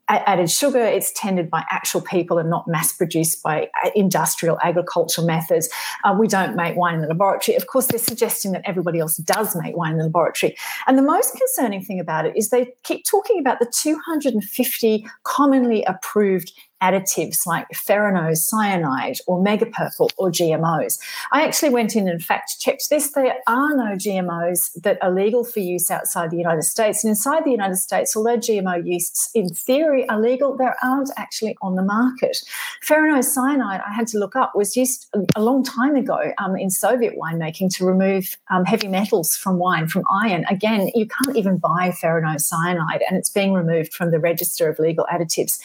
added 0.07 0.49
sugar. 0.49 0.83
It's 0.83 1.11
tended 1.13 1.49
by 1.49 1.63
actual 1.69 2.01
people 2.01 2.37
and 2.37 2.49
not 2.49 2.67
mass 2.67 2.93
produced 2.93 3.41
by 3.41 3.69
uh, 3.83 3.89
industrial 3.95 4.59
agricultural 4.61 5.25
methods. 5.25 5.69
Uh, 6.03 6.15
we 6.17 6.27
don't 6.27 6.55
make 6.55 6.75
wine 6.75 6.95
in 6.95 7.01
the 7.01 7.07
laboratory. 7.07 7.55
Of 7.55 7.67
course, 7.67 7.87
they're 7.87 7.99
suggesting 7.99 8.51
that 8.51 8.61
everybody 8.65 8.99
else 8.99 9.17
does 9.17 9.55
make 9.55 9.75
wine 9.75 9.93
in 9.93 9.97
the 9.97 10.03
laboratory. 10.05 10.55
And 10.87 10.97
the 10.97 11.03
most 11.03 11.35
concerning 11.35 11.83
thing 11.83 11.99
about 11.99 12.25
it 12.25 12.33
is 12.35 12.49
they 12.49 12.73
keep 12.83 13.05
talking 13.05 13.39
about 13.39 13.59
the 13.59 13.71
250 13.75 15.07
commonly 15.23 15.83
approved 15.85 16.53
additives 16.85 17.45
like 17.45 17.67
ferrous 17.73 18.45
cyanide 18.47 19.17
or 19.27 19.41
mega 19.41 19.65
purple 19.65 20.09
or 20.17 20.29
GMOs. 20.29 20.99
I 21.31 21.43
actually 21.43 21.69
went 21.69 21.95
in 21.95 22.07
and 22.07 22.23
fact 22.23 22.59
checked 22.59 22.89
this. 22.89 23.11
There 23.11 23.35
are 23.47 23.75
no 23.75 23.95
GMOs 23.95 24.81
that 24.83 24.97
are 25.01 25.11
legal 25.11 25.43
for 25.43 25.59
use 25.59 25.89
outside 25.89 26.31
the 26.31 26.37
United 26.37 26.63
States. 26.63 27.03
And 27.03 27.09
inside 27.09 27.43
the 27.45 27.51
United 27.51 27.77
States, 27.77 28.15
although 28.15 28.37
GMO 28.37 28.85
yeasts 28.85 29.29
in 29.33 29.49
theory 29.49 30.07
are 30.09 30.19
legal, 30.19 30.55
there 30.55 30.75
aren't 30.83 31.09
actually 31.17 31.57
on 31.61 31.75
the 31.75 31.83
market. 31.83 32.37
ferrous 32.81 33.33
cyanide, 33.33 33.81
I 33.85 33.93
had 33.93 34.07
to 34.07 34.19
look 34.19 34.35
up, 34.35 34.53
was 34.55 34.77
used 34.77 35.07
a 35.35 35.41
long 35.41 35.63
time 35.63 35.95
ago 35.95 36.33
um, 36.37 36.55
in 36.55 36.69
Soviet 36.69 37.15
winemaking 37.17 37.75
to 37.77 37.85
remove 37.85 38.37
um, 38.49 38.65
heavy 38.65 38.87
metals 38.87 39.35
from 39.35 39.57
wine, 39.57 39.87
from 39.87 40.03
iron. 40.11 40.45
Again, 40.49 40.91
you 40.93 41.07
can't 41.07 41.35
even 41.35 41.57
buy 41.57 41.91
ferrous 41.91 42.47
cyanide, 42.47 43.01
and 43.07 43.17
it's 43.17 43.29
being 43.29 43.53
removed 43.53 43.93
from 43.93 44.11
the 44.11 44.19
register 44.19 44.69
of 44.69 44.79
legal 44.79 45.05
additives. 45.11 45.59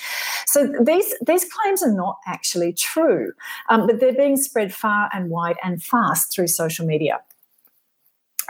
So 0.46 0.72
these 0.80 1.09
these, 1.10 1.42
these 1.42 1.52
claims 1.52 1.82
are 1.82 1.92
not 1.92 2.18
actually 2.26 2.72
true, 2.72 3.32
um, 3.68 3.86
but 3.86 4.00
they're 4.00 4.14
being 4.14 4.36
spread 4.36 4.74
far 4.74 5.08
and 5.12 5.30
wide 5.30 5.56
and 5.62 5.82
fast 5.82 6.32
through 6.32 6.48
social 6.48 6.86
media. 6.86 7.20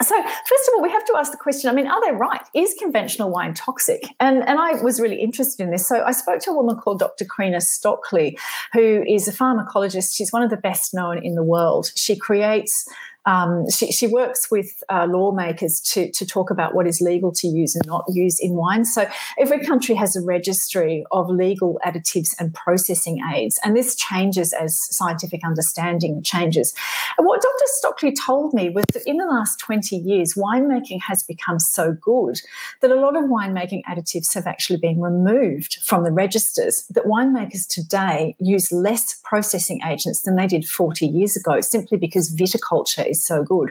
so 0.01 0.23
first 0.23 0.69
of 0.69 0.75
all, 0.75 0.83
we 0.83 0.91
have 0.91 1.05
to 1.07 1.15
ask 1.17 1.31
the 1.31 1.39
question. 1.39 1.71
I 1.71 1.73
mean, 1.73 1.87
are 1.87 2.01
they 2.05 2.13
right? 2.13 2.43
Is 2.55 2.75
conventional 2.79 3.31
wine 3.31 3.55
toxic? 3.55 4.05
And 4.19 4.47
and 4.49 4.59
I 4.59 4.83
was 4.83 5.01
really 5.01 5.21
interested 5.21 5.63
in 5.63 5.71
this. 5.71 5.87
So 5.87 6.03
I 6.05 6.13
spoke 6.13 6.41
to 6.41 6.51
a 6.51 6.55
woman 6.55 6.77
called 6.77 6.99
Dr. 6.99 7.25
Creina 7.25 7.61
Stockley, 7.61 8.39
who 8.73 9.05
is 9.07 9.29
a 9.29 9.33
pharmacologist. 9.33 10.17
She's 10.17 10.33
one 10.33 10.43
of 10.43 10.51
the 10.51 10.57
best 10.57 10.95
known 10.95 11.25
in 11.25 11.35
the 11.35 11.45
world. 11.45 11.93
She 11.97 12.17
creates 12.17 12.87
um, 13.31 13.71
she, 13.71 13.93
she, 13.93 14.09
works 14.09 14.51
with 14.51 14.83
uh, 14.89 15.07
lawmakers 15.09 15.81
to, 15.93 16.11
to 16.11 16.27
talk 16.27 16.51
about 16.51 16.75
what 16.75 16.89
is 16.89 17.01
legal 17.01 17.31
to 17.31 17.47
use 17.47 17.77
and 17.77 17.87
not 17.87 18.05
use 18.09 18.41
in 18.41 18.55
wine. 18.55 18.85
So 18.85 19.09
every 19.39 19.65
country 19.65 19.95
has 19.95 20.17
a 20.17 20.21
registry 20.21 21.05
of 21.13 21.29
legal 21.29 21.79
additives 21.87 22.35
and 22.41 22.53
processing 22.53 23.21
aids, 23.33 23.61
and 23.65 23.77
this 23.77 23.95
changes 23.95 24.53
as 24.53 24.77
scientific 24.97 25.45
understanding 25.45 26.23
changes. 26.25 26.75
And 27.17 27.27
what 27.27 27.41
Dr. 27.41 27.65
Stockley 27.67 28.13
told 28.13 28.53
me 28.53 28.69
was 28.69 28.85
that 28.95 29.09
in 29.09 29.19
the 29.19 29.27
last 29.27 29.61
20 29.61 29.97
years, 29.97 30.35
winemaking 30.35 31.01
has 31.07 31.23
become 31.23 31.61
so 31.61 31.93
good 31.93 32.41
that 32.81 32.91
a 32.91 32.97
lot 32.97 33.17
of 33.17 33.25
winemaking 33.25 33.83
additives 33.85 34.35
have 34.35 34.49
actually 34.49 34.79
been 34.79 35.01
removed 35.01 35.79
from 35.85 36.03
the 36.03 36.11
registers, 36.11 36.85
that 36.91 37.05
winemakers 37.05 37.69
today 37.69 38.35
use 38.41 38.73
less 38.73 39.21
processing 39.23 39.81
agents 39.87 40.23
than 40.23 40.35
they 40.35 40.49
did 40.49 40.65
40 40.65 41.07
years 41.07 41.37
ago, 41.37 41.61
simply 41.61 41.97
because 41.97 42.35
viticulture 42.35 43.09
is 43.09 43.20
so 43.25 43.43
good. 43.43 43.71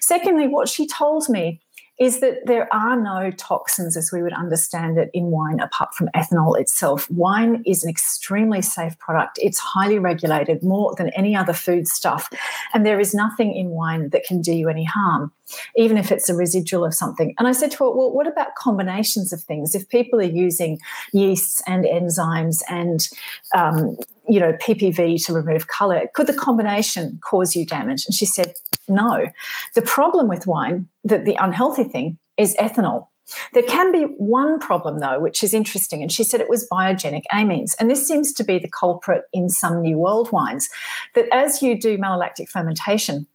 Secondly, 0.00 0.48
what 0.48 0.68
she 0.68 0.86
told 0.86 1.28
me 1.28 1.60
is 2.02 2.20
that 2.20 2.38
there 2.46 2.72
are 2.74 3.00
no 3.00 3.30
toxins 3.30 3.96
as 3.96 4.10
we 4.10 4.22
would 4.22 4.32
understand 4.32 4.98
it 4.98 5.10
in 5.14 5.26
wine 5.26 5.60
apart 5.60 5.94
from 5.94 6.08
ethanol 6.16 6.58
itself. 6.58 7.08
Wine 7.10 7.62
is 7.66 7.84
an 7.84 7.90
extremely 7.90 8.62
safe 8.62 8.98
product. 8.98 9.38
It's 9.40 9.58
highly 9.58 9.98
regulated 9.98 10.64
more 10.64 10.94
than 10.96 11.10
any 11.10 11.36
other 11.36 11.52
food 11.52 11.86
stuff. 11.86 12.28
And 12.74 12.84
there 12.84 12.98
is 12.98 13.14
nothing 13.14 13.54
in 13.54 13.70
wine 13.70 14.08
that 14.08 14.24
can 14.24 14.40
do 14.40 14.52
you 14.52 14.68
any 14.68 14.84
harm, 14.84 15.30
even 15.76 15.96
if 15.96 16.10
it's 16.10 16.28
a 16.28 16.34
residual 16.34 16.84
of 16.84 16.94
something. 16.94 17.34
And 17.38 17.46
I 17.46 17.52
said 17.52 17.70
to 17.72 17.84
her, 17.84 17.90
well, 17.90 18.10
what 18.10 18.26
about 18.26 18.56
combinations 18.56 19.32
of 19.32 19.42
things? 19.42 19.74
If 19.74 19.88
people 19.88 20.18
are 20.18 20.24
using 20.24 20.80
yeasts 21.12 21.62
and 21.68 21.84
enzymes 21.84 22.62
and 22.68 23.06
um, 23.54 23.96
you 24.28 24.40
know, 24.40 24.52
PVPP 24.54 25.24
to 25.26 25.32
remove 25.32 25.66
color. 25.66 26.08
Could 26.14 26.26
the 26.26 26.34
combination 26.34 27.18
cause 27.22 27.56
you 27.56 27.66
damage? 27.66 28.04
And 28.06 28.14
she 28.14 28.26
said, 28.26 28.54
no. 28.88 29.28
The 29.74 29.82
problem 29.82 30.28
with 30.28 30.46
wine, 30.46 30.88
that 31.04 31.24
the 31.24 31.36
unhealthy 31.40 31.84
thing, 31.84 32.18
is 32.36 32.56
ethanol. 32.56 33.08
There 33.52 33.62
can 33.62 33.92
be 33.92 34.02
one 34.18 34.58
problem, 34.58 34.98
though, 34.98 35.20
which 35.20 35.42
is 35.42 35.54
interesting. 35.54 36.02
And 36.02 36.10
she 36.10 36.24
said 36.24 36.40
it 36.40 36.48
was 36.48 36.68
biogenic 36.70 37.22
amines. 37.32 37.74
And 37.78 37.90
this 37.90 38.06
seems 38.06 38.32
to 38.34 38.44
be 38.44 38.58
the 38.58 38.68
culprit 38.68 39.24
in 39.32 39.48
some 39.48 39.80
New 39.80 39.98
World 39.98 40.32
wines 40.32 40.68
that 41.14 41.26
as 41.32 41.62
you 41.62 41.78
do 41.78 41.98
malolactic 41.98 42.48
fermentation, 42.48 43.26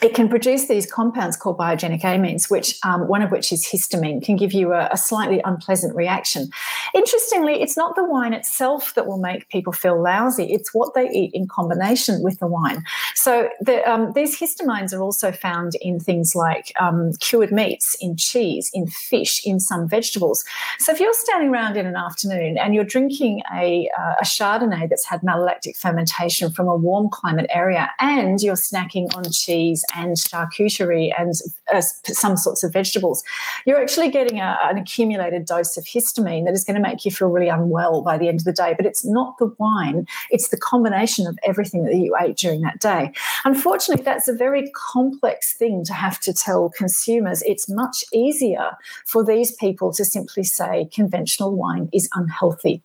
it 0.00 0.14
can 0.14 0.28
produce 0.28 0.68
these 0.68 0.90
compounds 0.90 1.36
called 1.36 1.58
biogenic 1.58 2.02
amines, 2.02 2.50
which 2.50 2.78
um, 2.84 3.08
one 3.08 3.22
of 3.22 3.30
which 3.30 3.52
is 3.52 3.66
histamine, 3.66 4.22
can 4.22 4.36
give 4.36 4.52
you 4.52 4.72
a, 4.72 4.88
a, 4.92 4.96
slightly 4.96 5.40
unpleasant 5.44 5.94
reaction. 5.96 6.50
Interestingly, 6.94 7.60
it's 7.60 7.76
not 7.76 7.96
the 7.96 8.04
wine 8.04 8.32
itself 8.32 8.94
that 8.94 9.06
will 9.06 9.18
make 9.18 9.48
people 9.48 9.72
feel 9.72 10.00
lousy; 10.00 10.52
it's 10.52 10.72
what 10.72 10.94
they 10.94 11.08
eat 11.10 11.32
in 11.34 11.48
combination 11.48 12.22
with 12.22 12.38
the 12.38 12.46
wine. 12.46 12.84
So 13.14 13.48
the, 13.60 13.88
um, 13.90 14.12
these 14.14 14.38
histamines 14.38 14.92
are 14.92 15.02
also 15.02 15.32
found 15.32 15.74
in 15.80 15.98
things 15.98 16.34
like 16.34 16.72
um, 16.80 17.12
cured 17.14 17.50
meats, 17.50 17.96
in 18.00 18.16
cheese, 18.16 18.70
in 18.72 18.86
fish, 18.86 19.44
in 19.44 19.58
some 19.60 19.88
vegetables. 19.88 20.44
So 20.78 20.92
if 20.92 21.00
you're 21.00 21.12
standing 21.14 21.50
around 21.50 21.76
in 21.76 21.86
an 21.86 21.96
afternoon 21.96 22.58
and 22.58 22.74
you're 22.74 22.84
drinking 22.84 23.42
a, 23.52 23.88
uh, 23.98 24.14
a 24.20 24.24
Chardonnay 24.24 24.88
that's 24.88 25.04
had 25.04 25.22
malolactic 25.22 25.76
fermentation 25.76 26.50
from 26.50 26.68
a 26.68 26.76
warm 26.76 27.08
climate 27.10 27.46
area, 27.50 27.90
and 27.98 28.40
you're 28.40 28.54
snacking 28.54 29.14
on 29.16 29.24
cheese 29.30 29.84
and 29.94 30.16
charcuterie 30.16 31.12
and 31.18 31.34
uh, 31.72 31.80
some 31.80 32.36
sorts 32.36 32.62
of 32.62 32.72
vegetables, 32.72 33.22
you're 33.66 33.80
actually 33.80 34.10
getting 34.10 34.38
a, 34.40 34.58
an 34.64 34.78
accumulated 34.78 35.44
dose 35.44 35.76
of 35.76 35.84
histamine 35.84 36.44
that 36.44 36.54
is 36.54 36.64
going 36.64 36.74
to 36.74 36.82
make 36.82 37.04
you 37.04 37.10
feel 37.10 37.28
really 37.28 37.48
unwell 37.48 38.02
by 38.02 38.18
the 38.18 38.28
end 38.28 38.40
of 38.40 38.44
the 38.44 38.52
day. 38.52 38.74
But 38.76 38.86
it's 38.86 39.04
not 39.04 39.38
the 39.38 39.54
wine, 39.58 40.06
it's 40.30 40.48
the 40.48 40.56
combination 40.56 41.26
of 41.26 41.38
everything 41.44 41.84
that 41.84 41.94
you 41.94 42.16
ate 42.20 42.36
during 42.36 42.60
that 42.62 42.80
day. 42.80 43.12
Unfortunately, 43.44 44.04
that's 44.04 44.28
a 44.28 44.34
very 44.34 44.70
complex 44.92 45.54
thing 45.54 45.84
to 45.84 45.92
have 45.92 46.20
to 46.20 46.32
tell 46.32 46.70
consumers. 46.70 47.42
It's 47.42 47.68
much 47.68 48.04
easier 48.12 48.76
for 49.04 49.24
these 49.24 49.52
people 49.52 49.92
to 49.94 50.04
simply 50.04 50.44
say 50.44 50.88
conventional 50.92 51.54
wine 51.56 51.88
is 51.92 52.08
unhealthy. 52.14 52.82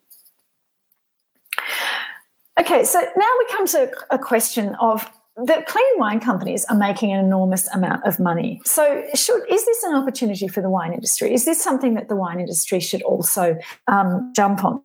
Okay, 2.59 2.83
so 2.83 2.99
now 2.99 3.29
we 3.39 3.45
come 3.51 3.65
to 3.67 3.91
a 4.11 4.19
question 4.19 4.75
of 4.75 5.09
the 5.35 5.63
clean 5.67 5.85
wine 5.97 6.19
companies 6.19 6.65
are 6.65 6.77
making 6.77 7.11
an 7.11 7.19
enormous 7.19 7.67
amount 7.73 8.05
of 8.05 8.19
money. 8.19 8.61
So, 8.65 9.03
should 9.15 9.41
is 9.49 9.65
this 9.65 9.83
an 9.83 9.95
opportunity 9.95 10.47
for 10.47 10.61
the 10.61 10.69
wine 10.69 10.93
industry? 10.93 11.33
Is 11.33 11.45
this 11.45 11.61
something 11.61 11.95
that 11.95 12.07
the 12.07 12.15
wine 12.15 12.39
industry 12.39 12.79
should 12.79 13.01
also 13.01 13.57
um, 13.87 14.31
jump 14.35 14.63
on? 14.63 14.81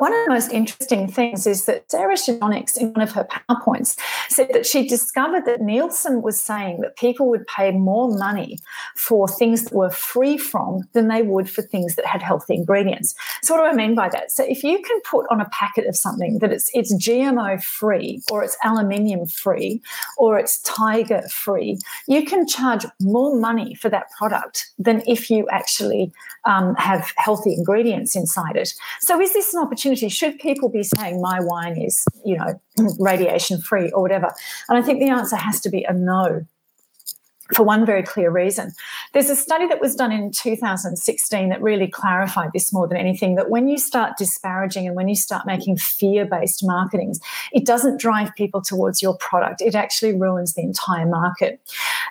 One 0.00 0.14
of 0.14 0.24
the 0.24 0.32
most 0.32 0.50
interesting 0.50 1.08
things 1.08 1.46
is 1.46 1.66
that 1.66 1.90
Sarah 1.90 2.14
Shadonix, 2.14 2.78
in 2.78 2.94
one 2.94 3.02
of 3.02 3.12
her 3.12 3.28
PowerPoints, 3.50 3.98
said 4.30 4.48
that 4.54 4.64
she 4.64 4.88
discovered 4.88 5.44
that 5.44 5.60
Nielsen 5.60 6.22
was 6.22 6.42
saying 6.42 6.80
that 6.80 6.96
people 6.96 7.28
would 7.28 7.46
pay 7.46 7.70
more 7.70 8.08
money 8.16 8.58
for 8.96 9.28
things 9.28 9.64
that 9.64 9.74
were 9.74 9.90
free 9.90 10.38
from 10.38 10.88
than 10.94 11.08
they 11.08 11.20
would 11.20 11.50
for 11.50 11.60
things 11.60 11.96
that 11.96 12.06
had 12.06 12.22
healthy 12.22 12.54
ingredients. 12.54 13.14
So, 13.42 13.54
what 13.54 13.60
do 13.60 13.66
I 13.66 13.74
mean 13.74 13.94
by 13.94 14.08
that? 14.08 14.32
So, 14.32 14.42
if 14.42 14.64
you 14.64 14.80
can 14.80 14.98
put 15.02 15.26
on 15.30 15.38
a 15.38 15.50
packet 15.50 15.86
of 15.86 15.94
something 15.94 16.38
that 16.38 16.50
it's, 16.50 16.70
it's 16.72 16.94
GMO 16.94 17.62
free, 17.62 18.22
or 18.32 18.42
it's 18.42 18.56
aluminium 18.64 19.26
free, 19.26 19.82
or 20.16 20.38
it's 20.38 20.62
tiger 20.62 21.20
free, 21.30 21.78
you 22.08 22.24
can 22.24 22.46
charge 22.46 22.86
more 23.02 23.38
money 23.38 23.74
for 23.74 23.90
that 23.90 24.10
product 24.16 24.70
than 24.78 25.02
if 25.06 25.28
you 25.28 25.46
actually 25.50 26.10
um, 26.46 26.74
have 26.76 27.12
healthy 27.16 27.52
ingredients 27.52 28.16
inside 28.16 28.56
it. 28.56 28.72
So, 29.02 29.20
is 29.20 29.34
this 29.34 29.52
an 29.52 29.60
opportunity? 29.60 29.89
Opportunity. 29.90 30.08
Should 30.08 30.38
people 30.38 30.68
be 30.68 30.82
saying 30.82 31.20
my 31.20 31.40
wine 31.40 31.80
is 31.80 32.04
you 32.24 32.36
know 32.36 32.60
radiation 32.98 33.60
free 33.60 33.90
or 33.90 34.02
whatever? 34.02 34.32
And 34.68 34.78
i 34.78 34.82
think 34.82 35.00
the 35.00 35.08
answer 35.08 35.36
has 35.36 35.60
to 35.60 35.70
be 35.70 35.84
a 35.84 35.92
no 35.92 36.46
for 37.54 37.62
one 37.62 37.84
very 37.84 38.02
clear 38.02 38.30
reason. 38.30 38.72
There's 39.12 39.30
a 39.30 39.36
study 39.36 39.66
that 39.68 39.80
was 39.80 39.94
done 39.94 40.12
in 40.12 40.30
2016 40.30 41.48
that 41.48 41.62
really 41.62 41.88
clarified 41.88 42.50
this 42.52 42.72
more 42.72 42.86
than 42.86 42.96
anything 42.96 43.34
that 43.34 43.50
when 43.50 43.68
you 43.68 43.78
start 43.78 44.16
disparaging 44.16 44.86
and 44.86 44.96
when 44.96 45.08
you 45.08 45.16
start 45.16 45.46
making 45.46 45.76
fear 45.76 46.24
based 46.24 46.64
marketings, 46.64 47.20
it 47.52 47.66
doesn't 47.66 48.00
drive 48.00 48.34
people 48.36 48.62
towards 48.62 49.02
your 49.02 49.16
product. 49.16 49.60
It 49.60 49.74
actually 49.74 50.14
ruins 50.14 50.54
the 50.54 50.62
entire 50.62 51.06
market. 51.06 51.60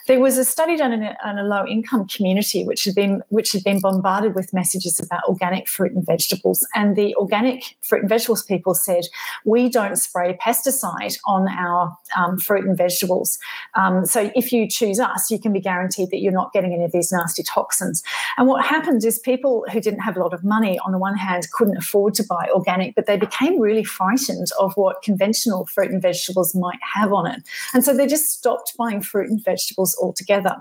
There 0.07 0.19
was 0.19 0.37
a 0.37 0.45
study 0.45 0.75
done 0.77 0.91
in 0.91 1.03
a, 1.03 1.15
in 1.29 1.37
a 1.37 1.43
low 1.43 1.65
income 1.65 2.07
community 2.07 2.63
which 2.65 2.83
had 2.83 2.95
been 2.95 3.21
which 3.29 3.51
had 3.51 3.63
been 3.63 3.79
bombarded 3.79 4.35
with 4.35 4.53
messages 4.53 4.99
about 4.99 5.23
organic 5.27 5.67
fruit 5.67 5.93
and 5.93 6.05
vegetables. 6.05 6.65
And 6.75 6.95
the 6.95 7.15
organic 7.15 7.77
fruit 7.81 8.01
and 8.01 8.09
vegetables 8.09 8.43
people 8.43 8.73
said, 8.73 9.03
we 9.45 9.69
don't 9.69 9.95
spray 9.95 10.37
pesticide 10.43 11.17
on 11.25 11.47
our 11.47 11.95
um, 12.17 12.37
fruit 12.37 12.65
and 12.65 12.77
vegetables. 12.77 13.37
Um, 13.75 14.05
so 14.05 14.31
if 14.35 14.51
you 14.51 14.67
choose 14.67 14.99
us, 14.99 15.28
you 15.29 15.39
can 15.39 15.53
be 15.53 15.59
guaranteed 15.59 16.09
that 16.11 16.19
you're 16.19 16.31
not 16.31 16.53
getting 16.53 16.73
any 16.73 16.83
of 16.83 16.91
these 16.91 17.11
nasty 17.11 17.43
toxins. 17.43 18.03
And 18.37 18.47
what 18.47 18.65
happened 18.65 19.03
is 19.03 19.19
people 19.19 19.65
who 19.71 19.79
didn't 19.79 20.01
have 20.01 20.17
a 20.17 20.19
lot 20.19 20.33
of 20.33 20.43
money, 20.43 20.79
on 20.85 20.91
the 20.91 20.97
one 20.97 21.15
hand, 21.15 21.47
couldn't 21.51 21.77
afford 21.77 22.13
to 22.15 22.23
buy 22.23 22.49
organic, 22.53 22.95
but 22.95 23.05
they 23.05 23.17
became 23.17 23.59
really 23.59 23.83
frightened 23.83 24.47
of 24.59 24.73
what 24.75 25.01
conventional 25.01 25.65
fruit 25.65 25.91
and 25.91 26.01
vegetables 26.01 26.55
might 26.55 26.79
have 26.93 27.13
on 27.13 27.27
it. 27.27 27.41
And 27.73 27.83
so 27.83 27.95
they 27.95 28.07
just 28.07 28.31
stopped 28.31 28.73
buying 28.77 29.01
fruit 29.01 29.29
and 29.29 29.43
vegetables 29.43 29.97
altogether. 30.01 30.57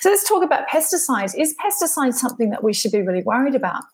So 0.00 0.10
let's 0.10 0.28
talk 0.28 0.42
about 0.42 0.68
pesticides. 0.68 1.34
Is 1.38 1.54
pesticide 1.56 2.14
something 2.14 2.50
that 2.50 2.62
we 2.62 2.72
should 2.72 2.92
be 2.92 3.02
really 3.02 3.22
worried 3.22 3.54
about? 3.54 3.84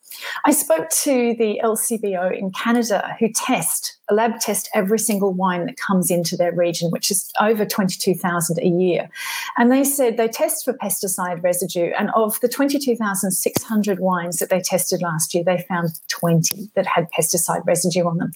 I 0.45 0.53
spoke 0.53 0.91
to 0.91 1.35
the 1.39 1.61
LCBO 1.63 2.37
in 2.37 2.51
Canada 2.51 3.17
who 3.19 3.29
test, 3.33 3.97
a 4.09 4.15
lab 4.15 4.41
test 4.41 4.69
every 4.75 4.99
single 4.99 5.33
wine 5.33 5.67
that 5.67 5.77
comes 5.77 6.11
into 6.11 6.37
their 6.37 6.53
region, 6.53 6.91
which 6.91 7.11
is 7.11 7.31
over 7.41 7.65
22,000 7.65 8.59
a 8.59 8.67
year. 8.67 9.09
And 9.57 9.71
they 9.71 9.85
said 9.85 10.17
they 10.17 10.29
test 10.29 10.65
for 10.65 10.73
pesticide 10.75 11.43
residue. 11.43 11.93
And 11.99 12.11
of 12.15 12.41
the 12.41 12.49
22,600 12.49 14.01
wines 14.01 14.39
that 14.39 14.51
they 14.51 14.61
tested 14.61 15.03
last 15.03 15.33
year, 15.35 15.45
they 15.45 15.65
found 15.69 15.91
20 16.09 16.71
that 16.75 16.87
had 16.87 17.09
pesticide 17.13 17.65
residue 17.67 18.07
on 18.07 18.19
them. 18.19 18.33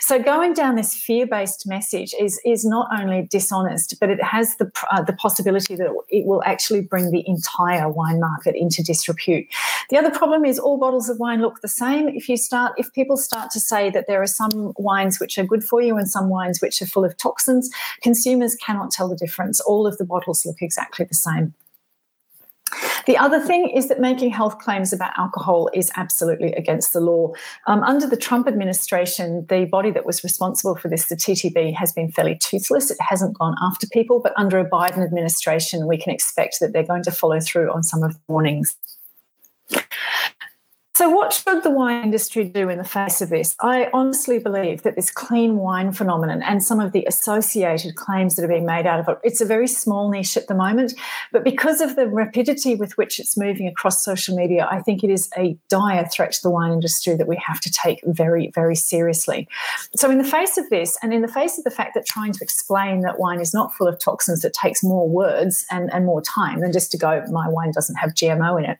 So 0.00 0.22
going 0.22 0.52
down 0.52 0.76
this 0.76 0.94
fear-based 0.94 1.66
message 1.66 2.14
is, 2.18 2.40
is 2.44 2.64
not 2.64 2.88
only 2.96 3.26
dishonest, 3.28 3.98
but 3.98 4.10
it 4.10 4.22
has 4.22 4.56
the, 4.56 4.70
uh, 4.92 5.02
the 5.02 5.12
possibility 5.14 5.74
that 5.74 5.88
it 6.08 6.26
will 6.26 6.42
actually 6.44 6.82
bring 6.88 7.10
the 7.10 7.24
entire 7.26 7.88
wine 7.88 8.20
market 8.20 8.54
into 8.56 8.82
disrepute. 8.82 9.46
The 9.90 9.98
other 9.98 10.10
problem 10.10 10.44
is 10.44 10.58
all 10.58 10.78
bottles 10.78 11.08
of 11.08 11.18
wine 11.18 11.42
look 11.42 11.60
the 11.60 11.68
same. 11.68 12.08
If 12.08 12.28
you 12.28 12.36
start, 12.36 12.72
if 12.76 12.92
people 12.92 13.16
start 13.16 13.50
to 13.52 13.60
say 13.60 13.90
that 13.90 14.06
there 14.06 14.22
are 14.22 14.26
some 14.26 14.72
wines 14.76 15.20
which 15.20 15.38
are 15.38 15.44
good 15.44 15.64
for 15.64 15.80
you 15.80 15.96
and 15.96 16.08
some 16.08 16.28
wines 16.28 16.60
which 16.60 16.80
are 16.82 16.86
full 16.86 17.04
of 17.04 17.16
toxins, 17.16 17.70
consumers 18.02 18.54
cannot 18.56 18.90
tell 18.90 19.08
the 19.08 19.16
difference. 19.16 19.60
All 19.60 19.86
of 19.86 19.98
the 19.98 20.04
bottles 20.04 20.44
look 20.44 20.60
exactly 20.60 21.04
the 21.04 21.14
same. 21.14 21.54
The 23.06 23.16
other 23.16 23.40
thing 23.40 23.68
is 23.68 23.88
that 23.88 24.00
making 24.00 24.30
health 24.30 24.58
claims 24.58 24.92
about 24.92 25.12
alcohol 25.16 25.70
is 25.72 25.92
absolutely 25.96 26.52
against 26.52 26.92
the 26.92 27.00
law. 27.00 27.32
Um, 27.68 27.84
under 27.84 28.06
the 28.06 28.16
Trump 28.16 28.48
administration, 28.48 29.46
the 29.48 29.64
body 29.64 29.92
that 29.92 30.04
was 30.04 30.24
responsible 30.24 30.74
for 30.74 30.88
this, 30.88 31.06
the 31.06 31.14
TTB, 31.14 31.72
has 31.74 31.92
been 31.92 32.10
fairly 32.10 32.36
toothless. 32.36 32.90
It 32.90 32.98
hasn't 33.00 33.38
gone 33.38 33.54
after 33.62 33.86
people, 33.86 34.20
but 34.20 34.32
under 34.36 34.58
a 34.58 34.68
Biden 34.68 35.04
administration, 35.04 35.86
we 35.86 35.98
can 35.98 36.12
expect 36.12 36.58
that 36.60 36.72
they're 36.72 36.82
going 36.82 37.04
to 37.04 37.12
follow 37.12 37.38
through 37.38 37.72
on 37.72 37.84
some 37.84 38.02
of 38.02 38.14
the 38.14 38.20
warnings. 38.26 38.76
So, 40.96 41.10
what 41.10 41.34
should 41.34 41.62
the 41.62 41.70
wine 41.70 42.04
industry 42.04 42.44
do 42.44 42.70
in 42.70 42.78
the 42.78 42.84
face 42.84 43.20
of 43.20 43.28
this? 43.28 43.54
I 43.60 43.90
honestly 43.92 44.38
believe 44.38 44.82
that 44.82 44.96
this 44.96 45.10
clean 45.10 45.56
wine 45.56 45.92
phenomenon 45.92 46.42
and 46.42 46.64
some 46.64 46.80
of 46.80 46.92
the 46.92 47.04
associated 47.04 47.96
claims 47.96 48.34
that 48.34 48.46
are 48.46 48.48
being 48.48 48.64
made 48.64 48.86
out 48.86 49.00
of 49.00 49.08
it, 49.10 49.18
it's 49.22 49.42
a 49.42 49.44
very 49.44 49.68
small 49.68 50.10
niche 50.10 50.38
at 50.38 50.48
the 50.48 50.54
moment. 50.54 50.94
But 51.32 51.44
because 51.44 51.82
of 51.82 51.96
the 51.96 52.08
rapidity 52.08 52.76
with 52.76 52.96
which 52.96 53.20
it's 53.20 53.36
moving 53.36 53.68
across 53.68 54.02
social 54.02 54.34
media, 54.34 54.66
I 54.70 54.80
think 54.80 55.04
it 55.04 55.10
is 55.10 55.28
a 55.36 55.58
dire 55.68 56.06
threat 56.06 56.32
to 56.32 56.42
the 56.42 56.48
wine 56.48 56.72
industry 56.72 57.14
that 57.14 57.28
we 57.28 57.38
have 57.46 57.60
to 57.60 57.70
take 57.70 58.00
very, 58.06 58.50
very 58.54 58.74
seriously. 58.74 59.46
So, 59.96 60.10
in 60.10 60.16
the 60.16 60.24
face 60.24 60.56
of 60.56 60.66
this, 60.70 60.96
and 61.02 61.12
in 61.12 61.20
the 61.20 61.28
face 61.28 61.58
of 61.58 61.64
the 61.64 61.70
fact 61.70 61.92
that 61.92 62.06
trying 62.06 62.32
to 62.32 62.42
explain 62.42 63.00
that 63.00 63.18
wine 63.18 63.42
is 63.42 63.52
not 63.52 63.74
full 63.74 63.86
of 63.86 63.98
toxins, 63.98 64.40
that 64.40 64.54
takes 64.54 64.82
more 64.82 65.06
words 65.06 65.66
and, 65.70 65.92
and 65.92 66.06
more 66.06 66.22
time 66.22 66.60
than 66.60 66.72
just 66.72 66.90
to 66.92 66.96
go, 66.96 67.22
my 67.30 67.50
wine 67.50 67.70
doesn't 67.70 67.96
have 67.96 68.14
GMO 68.14 68.58
in 68.58 68.70
it, 68.70 68.78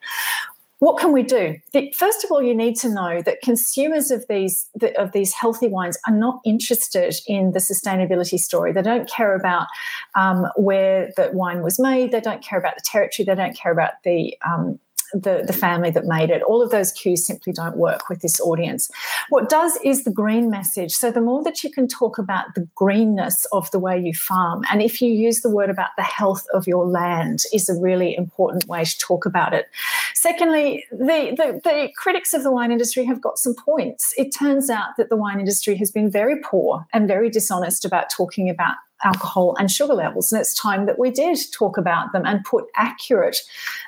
what 0.78 0.98
can 0.98 1.12
we 1.12 1.22
do? 1.22 1.56
First 1.96 2.22
of 2.24 2.30
all, 2.30 2.42
you 2.42 2.54
need 2.54 2.76
to 2.76 2.88
know 2.88 3.22
that 3.22 3.40
consumers 3.42 4.10
of 4.10 4.26
these 4.28 4.68
of 4.98 5.12
these 5.12 5.32
healthy 5.32 5.68
wines 5.68 5.96
are 6.06 6.14
not 6.14 6.40
interested 6.44 7.14
in 7.26 7.52
the 7.52 7.60
sustainability 7.60 8.38
story. 8.38 8.72
They 8.72 8.82
don't 8.82 9.08
care 9.08 9.34
about 9.34 9.68
um, 10.14 10.46
where 10.56 11.10
the 11.16 11.30
wine 11.32 11.62
was 11.62 11.78
made. 11.78 12.12
They 12.12 12.20
don't 12.20 12.42
care 12.42 12.58
about 12.58 12.74
the 12.74 12.82
territory. 12.84 13.24
They 13.24 13.34
don't 13.34 13.56
care 13.56 13.72
about 13.72 14.02
the 14.04 14.36
um, 14.46 14.78
the, 15.22 15.44
the 15.46 15.52
family 15.52 15.90
that 15.90 16.04
made 16.04 16.30
it. 16.30 16.42
All 16.42 16.62
of 16.62 16.70
those 16.70 16.92
cues 16.92 17.26
simply 17.26 17.52
don't 17.52 17.76
work 17.76 18.08
with 18.08 18.20
this 18.20 18.40
audience. 18.40 18.90
What 19.28 19.48
does 19.48 19.78
is 19.84 20.04
the 20.04 20.10
green 20.10 20.50
message. 20.50 20.92
So 20.92 21.10
the 21.10 21.20
more 21.20 21.42
that 21.44 21.62
you 21.64 21.70
can 21.70 21.88
talk 21.88 22.18
about 22.18 22.54
the 22.54 22.68
greenness 22.74 23.46
of 23.52 23.70
the 23.70 23.78
way 23.78 23.98
you 23.98 24.14
farm, 24.14 24.62
and 24.70 24.82
if 24.82 25.00
you 25.00 25.12
use 25.12 25.40
the 25.40 25.50
word 25.50 25.70
about 25.70 25.90
the 25.96 26.02
health 26.02 26.46
of 26.52 26.66
your 26.66 26.86
land, 26.86 27.42
is 27.52 27.68
a 27.68 27.80
really 27.80 28.16
important 28.16 28.66
way 28.66 28.84
to 28.84 28.98
talk 28.98 29.26
about 29.26 29.52
it. 29.52 29.66
Secondly, 30.14 30.84
the, 30.90 31.34
the, 31.36 31.60
the 31.64 31.88
critics 31.96 32.32
of 32.34 32.42
the 32.42 32.50
wine 32.50 32.72
industry 32.72 33.04
have 33.04 33.20
got 33.20 33.38
some 33.38 33.54
points. 33.54 34.12
It 34.16 34.30
turns 34.30 34.70
out 34.70 34.96
that 34.98 35.08
the 35.08 35.16
wine 35.16 35.40
industry 35.40 35.76
has 35.76 35.90
been 35.90 36.10
very 36.10 36.40
poor 36.40 36.86
and 36.92 37.08
very 37.08 37.30
dishonest 37.30 37.84
about 37.84 38.10
talking 38.10 38.48
about 38.50 38.76
alcohol 39.04 39.54
and 39.58 39.70
sugar 39.70 39.94
levels. 39.94 40.32
And 40.32 40.40
it's 40.40 40.54
time 40.54 40.86
that 40.86 40.98
we 40.98 41.10
did 41.10 41.38
talk 41.52 41.76
about 41.76 42.12
them 42.12 42.24
and 42.24 42.44
put 42.44 42.64
accurate 42.76 43.38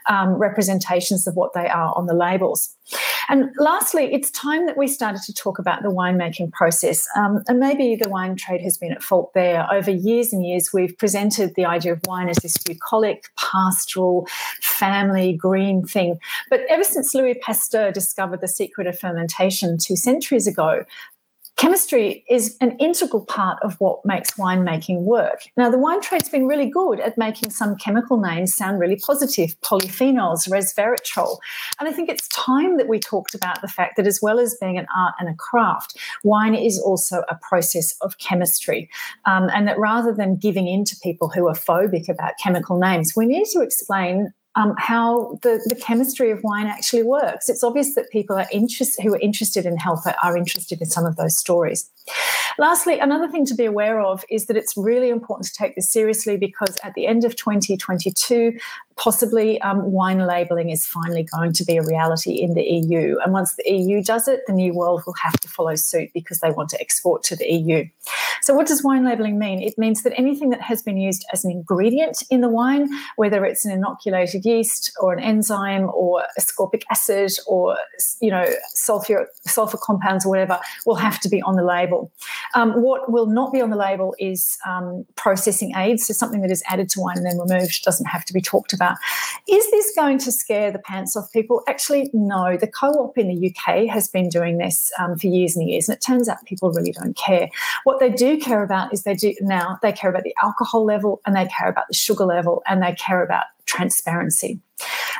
um, 0.09 0.31
representations 0.35 1.27
of 1.27 1.35
what 1.35 1.53
they 1.53 1.69
are 1.69 1.97
on 1.97 2.07
the 2.07 2.15
labels. 2.15 2.75
And 3.29 3.51
lastly, 3.59 4.09
it's 4.13 4.31
time 4.31 4.67
that 4.67 4.79
we 4.79 4.89
started 4.89 5.21
to 5.23 5.35
talk 5.35 5.59
about 5.59 5.83
the 5.83 5.91
winemaking 5.91 6.53
process. 6.53 7.07
Um, 7.17 7.43
and 7.47 7.59
maybe 7.59 7.97
the 7.97 8.09
wine 8.09 8.37
trade 8.37 8.63
has 8.63 8.79
been 8.79 8.93
at 8.93 9.03
fault 9.03 9.33
there. 9.35 9.71
Over 9.71 9.91
years 9.91 10.33
and 10.33 10.45
years, 10.47 10.73
we've 10.73 10.97
presented 10.97 11.55
the 11.55 11.67
idea 11.67 11.93
of 11.93 12.01
wine 12.07 12.31
as 12.31 12.39
this 12.39 12.57
bucolic, 12.57 13.25
pastoral, 13.37 14.27
family, 14.63 15.35
green 15.35 15.85
thing. 15.85 16.19
But 16.49 16.61
ever 16.71 16.85
since 16.85 17.15
Louis 17.15 17.39
Pasteur 17.43 17.93
discovered 17.93 18.41
the 18.41 18.49
secret 18.49 18.87
of 18.87 18.99
fermentation 18.99 19.77
two 19.77 19.97
centuries 19.97 20.47
ago, 20.47 20.85
chemistry 21.59 22.25
is 22.31 22.57
an 22.61 22.77
integral 22.79 23.25
part 23.25 23.59
of 23.63 23.75
what 23.81 24.05
makes 24.05 24.35
winemaking 24.35 25.03
work. 25.03 25.43
Now, 25.57 25.69
the 25.69 25.79
wine 25.79 26.01
trade's 26.01 26.29
been 26.29 26.47
really 26.47 26.71
good 26.71 27.01
at 27.01 27.19
making 27.19 27.51
some 27.51 27.77
chemical 27.77 28.19
names 28.19 28.55
sound 28.55 28.79
really 28.79 28.97
positive 28.97 29.61
polyphenols, 29.61 30.49
resveratrol. 30.49 31.39
And 31.79 31.89
I 31.89 31.93
think 31.93 32.09
it's 32.09 32.29
time 32.29 32.77
that 32.79 32.87
we 32.87 33.01
talked 33.01 33.35
about 33.35 33.61
the 33.61 33.69
fact 33.69 33.97
that 33.97 34.07
as 34.07 34.21
well 34.23 34.39
as 34.39 34.57
being 34.61 34.79
an 34.79 34.87
art 34.97 35.15
and 35.19 35.29
a 35.29 35.35
craft, 35.35 35.97
wine 36.23 36.55
is 36.55 36.79
also 36.79 37.23
a 37.29 37.35
process 37.35 37.95
of 38.03 38.19
chemistry. 38.19 38.89
Um, 39.27 39.51
and 39.53 39.67
that 39.67 39.79
rather 39.81 40.15
than 40.15 40.37
giving 40.37 40.69
in 40.69 40.85
to 40.85 40.97
people 41.03 41.29
who 41.29 41.49
are 41.49 41.55
phobic 41.55 42.09
about 42.09 42.35
chemical 42.41 42.79
names, 42.79 43.15
we 43.17 43.27
need 43.27 43.47
to 43.47 43.63
explain 43.63 44.33
um, 44.59 44.75
how 44.77 45.39
the, 45.43 45.61
the 45.67 45.77
chemistry 45.77 46.33
of 46.33 46.43
wine 46.43 46.67
actually 46.67 47.05
works. 47.05 47.49
It's 47.49 47.63
obvious 47.63 47.95
that 47.95 48.11
people 48.11 48.37
are 48.37 48.49
interest, 48.53 49.01
who 49.01 49.15
are 49.15 49.21
interested 49.21 49.65
in 49.65 49.77
health 49.77 50.05
are, 50.23 50.37
interested 50.37 50.81
in 50.81 50.89
some 50.89 51.07
of 51.07 51.15
those 51.15 51.39
stories. 51.39 51.89
Lastly, 52.59 52.99
another 52.99 53.29
thing 53.29 53.47
to 53.47 53.55
be 53.55 53.65
aware 53.65 54.01
of 54.01 54.25
is 54.29 54.47
that 54.47 54.57
it's 54.57 54.77
really 54.77 55.11
important 55.11 55.47
to 55.47 55.55
take 55.55 55.77
this 55.77 55.93
seriously 55.93 56.37
because 56.37 56.77
at 56.83 56.95
the 56.95 57.07
end 57.07 57.25
of 57.25 57.37
2022, 57.37 58.59
possibly 58.97 59.61
um, 59.61 59.93
wine 59.93 60.19
labelling 60.27 60.71
is 60.71 60.85
finally 60.85 61.23
going 61.23 61.53
to 61.53 61.65
be 61.65 61.77
a 61.77 61.83
reality 61.83 62.33
in 62.33 62.55
the 62.55 62.63
EU. 62.63 63.17
And 63.25 63.33
once 63.33 63.55
the 63.55 63.71
EU 63.71 64.03
does 64.03 64.27
it, 64.27 64.41
the 64.49 64.53
New 64.53 64.75
World 64.75 65.03
will 65.07 65.15
have 65.23 65.39
to 65.41 65.49
follow 65.49 65.77
suit 65.77 66.11
because 66.13 66.41
they 66.41 66.51
want 66.51 66.69
to 66.71 66.81
export 66.81 67.23
to 67.25 67.37
the 67.37 67.47
EU. 67.47 67.85
So, 68.49 68.55
what 68.55 68.67
does 68.67 68.83
wine 68.83 69.05
labelling 69.05 69.39
mean? 69.39 69.61
It 69.61 69.77
means 69.77 70.05
that 70.05 70.19
anything 70.19 70.49
that 70.49 70.63
has 70.63 70.81
been 70.81 70.97
used 70.97 71.27
as 71.35 71.45
an 71.45 71.51
ingredient 71.51 72.23
in 72.31 72.41
the 72.41 72.49
wine, 72.49 72.89
whether 73.17 73.45
it's 73.45 73.67
an 73.67 73.73
inoculated 73.73 74.47
yeast 74.47 74.91
or 75.03 75.13
an 75.13 75.23
enzyme 75.23 75.91
or 75.93 76.25
ascorbic 76.41 76.85
acid 76.91 77.33
or 77.47 77.77
you 78.23 78.31
know 78.31 78.47
sulfur 78.71 79.29
sulfur 79.47 79.77
compounds 79.77 80.25
or 80.25 80.31
whatever, 80.31 80.59
will 80.87 80.95
have 80.95 81.21
to 81.21 81.29
be 81.29 81.43
on 81.43 81.57
the 81.57 81.63
label. 81.63 82.11
Um, 82.55 82.73
what 82.81 83.13
will 83.13 83.27
not 83.27 83.53
be 83.53 83.61
on 83.61 83.69
the 83.69 83.77
label 83.77 84.15
is 84.19 84.57
um, 84.67 85.05
processing 85.15 85.75
aids, 85.77 86.07
so 86.07 86.15
something 86.15 86.41
that 86.41 86.51
is 86.51 86.63
added 86.69 86.89
to 86.93 87.01
wine 87.01 87.19
and 87.19 87.27
then 87.27 87.39
removed 87.39 87.83
doesn't 87.85 88.07
have 88.07 88.25
to 88.25 88.33
be 88.33 88.41
talked 88.41 88.73
about. 88.73 88.97
Is 89.47 89.71
this 89.71 89.93
going 89.95 90.17
to 90.21 90.33
scare 90.33 90.73
the 90.73 90.79
pants 90.79 91.15
off 91.19 91.31
people? 91.35 91.63
Actually, 91.69 92.09
no. 92.15 92.57
The 92.57 92.67
co 92.67 92.93
op 92.93 93.19
in 93.19 93.29
the 93.29 93.55
UK 93.55 93.89
has 93.89 94.09
been 94.09 94.31
doing 94.31 94.57
this 94.57 94.91
um, 94.99 95.19
for 95.19 95.27
years 95.27 95.55
and 95.55 95.69
years, 95.69 95.87
and 95.87 95.95
it 95.95 96.01
turns 96.01 96.31
out 96.31 96.43
people 96.47 96.73
really 96.73 96.93
don't 96.93 97.15
care. 97.15 97.51
What 97.85 98.01
they 98.01 98.09
do 98.09 98.38
care 98.39 98.63
about 98.63 98.93
is 98.93 99.03
they 99.03 99.15
do 99.15 99.35
now, 99.41 99.79
they 99.83 99.93
care 99.93 100.11
about 100.11 100.25
the 100.25 100.35
alcohol 100.43 100.85
level 100.85 101.21
and 101.27 101.35
they 101.35 101.47
care 101.47 101.69
about 101.69 101.89
the 101.89 101.95
sugar 101.95 102.25
level 102.25 102.63
and 102.67 102.83
they 102.83 102.95
care 102.95 103.23
about 103.23 103.45
transparency. 103.67 104.61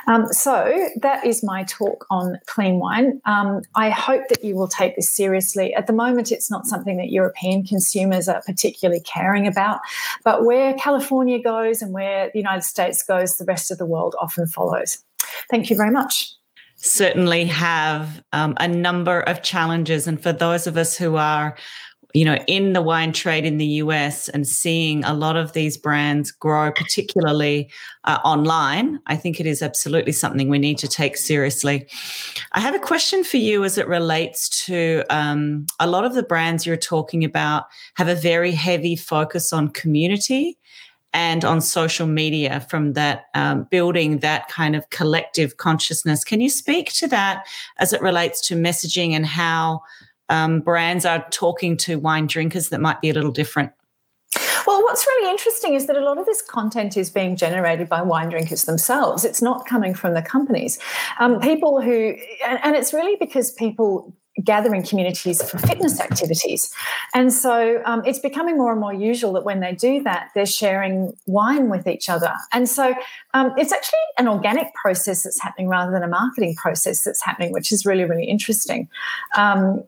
Um, 0.07 0.25
so 0.27 0.89
that 1.01 1.25
is 1.25 1.43
my 1.43 1.63
talk 1.65 2.05
on 2.09 2.39
clean 2.45 2.79
wine. 2.79 3.21
Um, 3.25 3.61
I 3.75 3.89
hope 3.89 4.27
that 4.29 4.43
you 4.43 4.55
will 4.55 4.67
take 4.67 4.95
this 4.95 5.11
seriously. 5.11 5.73
At 5.73 5.87
the 5.87 5.93
moment, 5.93 6.31
it's 6.31 6.49
not 6.49 6.65
something 6.65 6.97
that 6.97 7.09
European 7.09 7.63
consumers 7.63 8.27
are 8.27 8.41
particularly 8.45 9.01
caring 9.01 9.45
about, 9.45 9.81
but 10.23 10.45
where 10.45 10.73
California 10.75 11.41
goes 11.41 11.81
and 11.81 11.93
where 11.93 12.31
the 12.33 12.39
United 12.39 12.63
States 12.63 13.03
goes, 13.03 13.37
the 13.37 13.45
rest 13.45 13.71
of 13.71 13.77
the 13.77 13.85
world 13.85 14.15
often 14.19 14.47
follows. 14.47 15.03
Thank 15.49 15.69
you 15.69 15.75
very 15.75 15.91
much 15.91 16.33
certainly 16.81 17.43
have 17.45 18.23
um, 18.31 18.55
a 18.57 18.67
number 18.67 19.19
of 19.21 19.43
challenges. 19.43 20.07
And 20.07 20.21
for 20.21 20.31
those 20.31 20.65
of 20.65 20.77
us 20.77 20.97
who 20.97 21.17
are 21.17 21.57
you 22.13 22.25
know, 22.25 22.37
in 22.47 22.73
the 22.73 22.81
wine 22.81 23.13
trade 23.13 23.45
in 23.45 23.57
the 23.57 23.65
US 23.65 24.29
and 24.29 24.47
seeing 24.47 25.03
a 25.03 25.13
lot 25.13 25.35
of 25.35 25.53
these 25.53 25.77
brands 25.77 26.31
grow, 26.31 26.71
particularly 26.71 27.69
uh, 28.05 28.17
online, 28.23 28.99
I 29.05 29.15
think 29.15 29.39
it 29.39 29.45
is 29.45 29.61
absolutely 29.61 30.13
something 30.13 30.49
we 30.49 30.57
need 30.57 30.79
to 30.79 30.87
take 30.87 31.17
seriously. 31.17 31.87
I 32.53 32.61
have 32.61 32.73
a 32.73 32.79
question 32.79 33.23
for 33.23 33.37
you 33.37 33.63
as 33.63 33.77
it 33.77 33.87
relates 33.87 34.65
to 34.65 35.03
um, 35.11 35.67
a 35.79 35.87
lot 35.87 36.03
of 36.03 36.15
the 36.15 36.23
brands 36.23 36.65
you're 36.65 36.77
talking 36.77 37.23
about 37.23 37.65
have 37.95 38.07
a 38.07 38.15
very 38.15 38.53
heavy 38.53 38.95
focus 38.95 39.53
on 39.53 39.69
community 39.69 40.57
and 41.13 41.43
on 41.43 41.61
social 41.61 42.07
media 42.07 42.59
from 42.69 42.93
that 42.93 43.25
um, 43.33 43.67
building 43.69 44.19
that 44.19 44.47
kind 44.47 44.75
of 44.75 44.89
collective 44.89 45.57
consciousness. 45.57 46.23
Can 46.23 46.41
you 46.41 46.49
speak 46.49 46.91
to 46.93 47.07
that 47.07 47.47
as 47.77 47.93
it 47.93 48.01
relates 48.01 48.47
to 48.47 48.55
messaging 48.55 49.11
and 49.11 49.25
how? 49.25 49.81
Um, 50.29 50.61
brands 50.61 51.05
are 51.05 51.25
talking 51.31 51.77
to 51.77 51.99
wine 51.99 52.27
drinkers 52.27 52.69
that 52.69 52.81
might 52.81 53.01
be 53.01 53.09
a 53.09 53.13
little 53.13 53.31
different? 53.31 53.71
Well, 54.67 54.83
what's 54.83 55.05
really 55.07 55.31
interesting 55.31 55.73
is 55.73 55.87
that 55.87 55.95
a 55.95 56.01
lot 56.01 56.19
of 56.19 56.25
this 56.25 56.41
content 56.41 56.95
is 56.95 57.09
being 57.09 57.35
generated 57.35 57.89
by 57.89 58.01
wine 58.01 58.29
drinkers 58.29 58.65
themselves. 58.65 59.25
It's 59.25 59.41
not 59.41 59.65
coming 59.65 59.95
from 59.95 60.13
the 60.13 60.21
companies. 60.21 60.77
Um, 61.19 61.39
people 61.39 61.81
who, 61.81 62.15
and, 62.45 62.59
and 62.63 62.75
it's 62.75 62.93
really 62.93 63.15
because 63.19 63.51
people 63.51 64.15
gather 64.43 64.73
in 64.73 64.83
communities 64.83 65.41
for 65.41 65.57
fitness 65.57 65.99
activities. 65.99 66.73
And 67.13 67.33
so 67.33 67.81
um, 67.85 68.03
it's 68.05 68.19
becoming 68.19 68.57
more 68.57 68.71
and 68.71 68.79
more 68.79 68.93
usual 68.93 69.33
that 69.33 69.43
when 69.43 69.59
they 69.59 69.73
do 69.73 70.03
that, 70.03 70.29
they're 70.35 70.45
sharing 70.45 71.13
wine 71.25 71.69
with 71.69 71.87
each 71.87 72.09
other. 72.09 72.33
And 72.53 72.69
so 72.69 72.93
um, 73.33 73.53
it's 73.57 73.73
actually 73.73 73.99
an 74.17 74.27
organic 74.27 74.73
process 74.75 75.23
that's 75.23 75.41
happening 75.41 75.67
rather 75.67 75.91
than 75.91 76.03
a 76.03 76.07
marketing 76.07 76.55
process 76.55 77.03
that's 77.03 77.23
happening, 77.23 77.51
which 77.51 77.71
is 77.71 77.85
really, 77.85 78.05
really 78.05 78.25
interesting. 78.25 78.87
Um, 79.35 79.83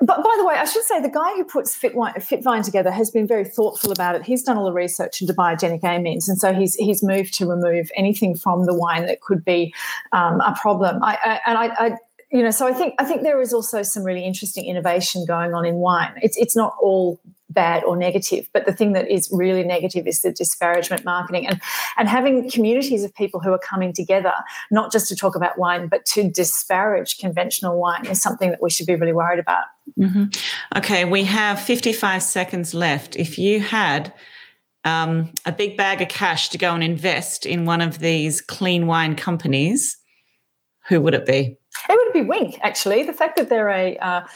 but 0.00 0.22
by 0.22 0.34
the 0.38 0.44
way, 0.44 0.54
I 0.54 0.64
should 0.66 0.82
say 0.84 1.00
the 1.00 1.08
guy 1.08 1.34
who 1.36 1.44
puts 1.44 1.74
Fitvine, 1.74 2.14
Fitvine 2.16 2.62
together 2.62 2.90
has 2.90 3.10
been 3.10 3.26
very 3.26 3.44
thoughtful 3.44 3.92
about 3.92 4.14
it. 4.14 4.22
He's 4.22 4.42
done 4.42 4.58
all 4.58 4.66
the 4.66 4.72
research 4.72 5.22
into 5.22 5.32
biogenic 5.32 5.80
amines, 5.80 6.28
and 6.28 6.38
so 6.38 6.52
he's 6.52 6.74
he's 6.74 7.02
moved 7.02 7.32
to 7.34 7.48
remove 7.48 7.90
anything 7.96 8.36
from 8.36 8.66
the 8.66 8.74
wine 8.74 9.06
that 9.06 9.22
could 9.22 9.44
be 9.44 9.74
um, 10.12 10.40
a 10.40 10.54
problem. 10.60 11.02
I, 11.02 11.18
I, 11.24 11.40
and 11.46 11.58
I, 11.58 11.66
I, 11.78 11.96
you 12.30 12.42
know, 12.42 12.50
so 12.50 12.66
I 12.66 12.74
think 12.74 12.94
I 12.98 13.04
think 13.04 13.22
there 13.22 13.40
is 13.40 13.54
also 13.54 13.82
some 13.82 14.02
really 14.04 14.24
interesting 14.24 14.66
innovation 14.66 15.24
going 15.24 15.54
on 15.54 15.64
in 15.64 15.76
wine. 15.76 16.12
It's 16.20 16.36
it's 16.36 16.54
not 16.54 16.76
all 16.78 17.18
bad 17.56 17.82
or 17.82 17.96
negative. 17.96 18.48
But 18.52 18.66
the 18.66 18.72
thing 18.72 18.92
that 18.92 19.10
is 19.10 19.28
really 19.32 19.64
negative 19.64 20.06
is 20.06 20.22
the 20.22 20.30
disparagement 20.30 21.04
marketing 21.04 21.48
and, 21.48 21.60
and 21.96 22.08
having 22.08 22.48
communities 22.48 23.02
of 23.02 23.12
people 23.12 23.40
who 23.40 23.50
are 23.52 23.58
coming 23.58 23.92
together, 23.92 24.34
not 24.70 24.92
just 24.92 25.08
to 25.08 25.16
talk 25.16 25.34
about 25.34 25.58
wine, 25.58 25.88
but 25.88 26.04
to 26.06 26.30
disparage 26.30 27.18
conventional 27.18 27.80
wine 27.80 28.06
is 28.06 28.22
something 28.22 28.50
that 28.50 28.62
we 28.62 28.70
should 28.70 28.86
be 28.86 28.94
really 28.94 29.12
worried 29.12 29.40
about. 29.40 29.64
Mm-hmm. 29.98 30.26
Okay, 30.78 31.04
we 31.04 31.24
have 31.24 31.58
55 31.60 32.22
seconds 32.22 32.74
left. 32.74 33.16
If 33.16 33.38
you 33.38 33.58
had 33.58 34.12
um, 34.84 35.32
a 35.44 35.50
big 35.50 35.76
bag 35.76 36.00
of 36.02 36.08
cash 36.08 36.50
to 36.50 36.58
go 36.58 36.74
and 36.74 36.84
invest 36.84 37.46
in 37.46 37.64
one 37.64 37.80
of 37.80 37.98
these 37.98 38.40
clean 38.40 38.86
wine 38.86 39.16
companies, 39.16 39.96
who 40.88 41.00
would 41.00 41.14
it 41.14 41.26
be? 41.26 41.58
It 41.88 41.98
would 42.04 42.12
be 42.12 42.22
Winc, 42.22 42.58
actually. 42.62 43.02
The 43.02 43.12
fact 43.12 43.36
that 43.36 43.48
they're 43.48 43.68
a 43.68 43.96
uh, 43.98 44.26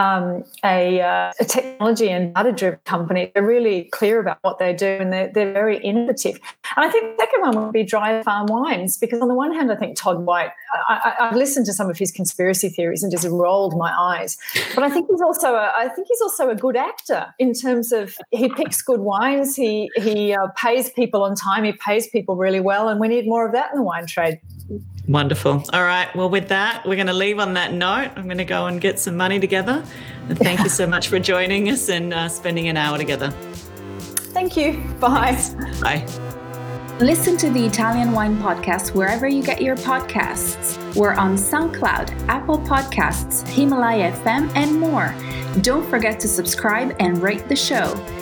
um, 0.00 0.44
a, 0.64 1.00
uh, 1.00 1.32
a, 1.38 1.44
technology 1.44 2.08
and 2.08 2.34
data 2.34 2.52
driven 2.52 2.80
company. 2.84 3.30
They're 3.34 3.46
really 3.46 3.84
clear 3.92 4.20
about 4.20 4.38
what 4.42 4.58
they 4.58 4.72
do 4.72 4.86
and 4.86 5.12
they're, 5.12 5.30
they're 5.32 5.52
very 5.52 5.78
innovative. 5.78 6.40
And 6.76 6.86
I 6.86 6.90
think 6.90 7.16
the 7.16 7.22
second 7.22 7.40
one 7.42 7.64
would 7.64 7.72
be 7.72 7.82
Dry 7.82 8.22
Farm 8.22 8.46
Wines, 8.46 8.96
because 8.96 9.20
on 9.20 9.28
the 9.28 9.34
one 9.34 9.52
hand, 9.52 9.70
I 9.70 9.76
think 9.76 9.96
Todd 9.96 10.24
White, 10.24 10.50
I, 10.88 11.14
have 11.18 11.36
listened 11.36 11.66
to 11.66 11.72
some 11.72 11.90
of 11.90 11.98
his 11.98 12.10
conspiracy 12.10 12.68
theories 12.68 13.02
and 13.02 13.12
just 13.12 13.26
rolled 13.26 13.76
my 13.76 13.92
eyes. 13.98 14.38
But 14.74 14.84
I 14.84 14.90
think 14.90 15.08
he's 15.10 15.20
also 15.20 15.54
a, 15.54 15.72
I 15.76 15.88
think 15.88 16.06
he's 16.08 16.20
also 16.20 16.48
a 16.48 16.54
good 16.54 16.76
actor 16.76 17.34
in 17.38 17.52
terms 17.52 17.92
of 17.92 18.16
he 18.30 18.48
picks 18.48 18.80
good 18.80 19.00
wines, 19.00 19.56
he, 19.56 19.90
he 19.96 20.32
uh, 20.32 20.48
pays 20.56 20.90
people 20.90 21.22
on 21.22 21.34
time, 21.34 21.64
he 21.64 21.72
pays 21.72 22.08
people 22.08 22.36
really 22.36 22.60
well, 22.60 22.88
and 22.88 23.00
we 23.00 23.08
need 23.08 23.26
more 23.26 23.46
of 23.46 23.52
that 23.52 23.70
in 23.72 23.78
the 23.78 23.84
wine 23.84 24.06
trade. 24.06 24.40
Wonderful. 25.08 25.64
All 25.72 25.82
right. 25.82 26.14
Well, 26.14 26.30
with 26.30 26.48
that, 26.48 26.86
we're 26.86 26.94
going 26.94 27.08
to 27.08 27.12
leave 27.12 27.38
on 27.38 27.54
that 27.54 27.72
note. 27.72 28.10
I'm 28.16 28.26
going 28.26 28.38
to 28.38 28.44
go 28.44 28.66
and 28.66 28.80
get 28.80 28.98
some 28.98 29.16
money 29.16 29.40
together. 29.40 29.84
And 30.28 30.38
thank 30.38 30.60
you 30.60 30.68
so 30.68 30.86
much 30.86 31.08
for 31.08 31.18
joining 31.18 31.68
us 31.68 31.88
and 31.88 32.14
uh, 32.14 32.28
spending 32.28 32.68
an 32.68 32.76
hour 32.76 32.96
together. 32.96 33.30
Thank 34.32 34.56
you. 34.56 34.74
Bye. 35.00 35.34
Thanks. 35.34 35.80
Bye. 35.80 36.06
Listen 37.00 37.36
to 37.38 37.50
the 37.50 37.64
Italian 37.64 38.12
Wine 38.12 38.36
Podcast 38.36 38.94
wherever 38.94 39.26
you 39.26 39.42
get 39.42 39.62
your 39.62 39.74
podcasts. 39.74 40.76
We're 40.94 41.14
on 41.14 41.34
SoundCloud, 41.34 42.28
Apple 42.28 42.58
Podcasts, 42.58 43.48
Himalaya 43.48 44.12
FM, 44.12 44.54
and 44.54 44.78
more. 44.78 45.14
Don't 45.62 45.88
forget 45.88 46.20
to 46.20 46.28
subscribe 46.28 46.94
and 47.00 47.22
rate 47.22 47.48
the 47.48 47.56
show. 47.56 47.94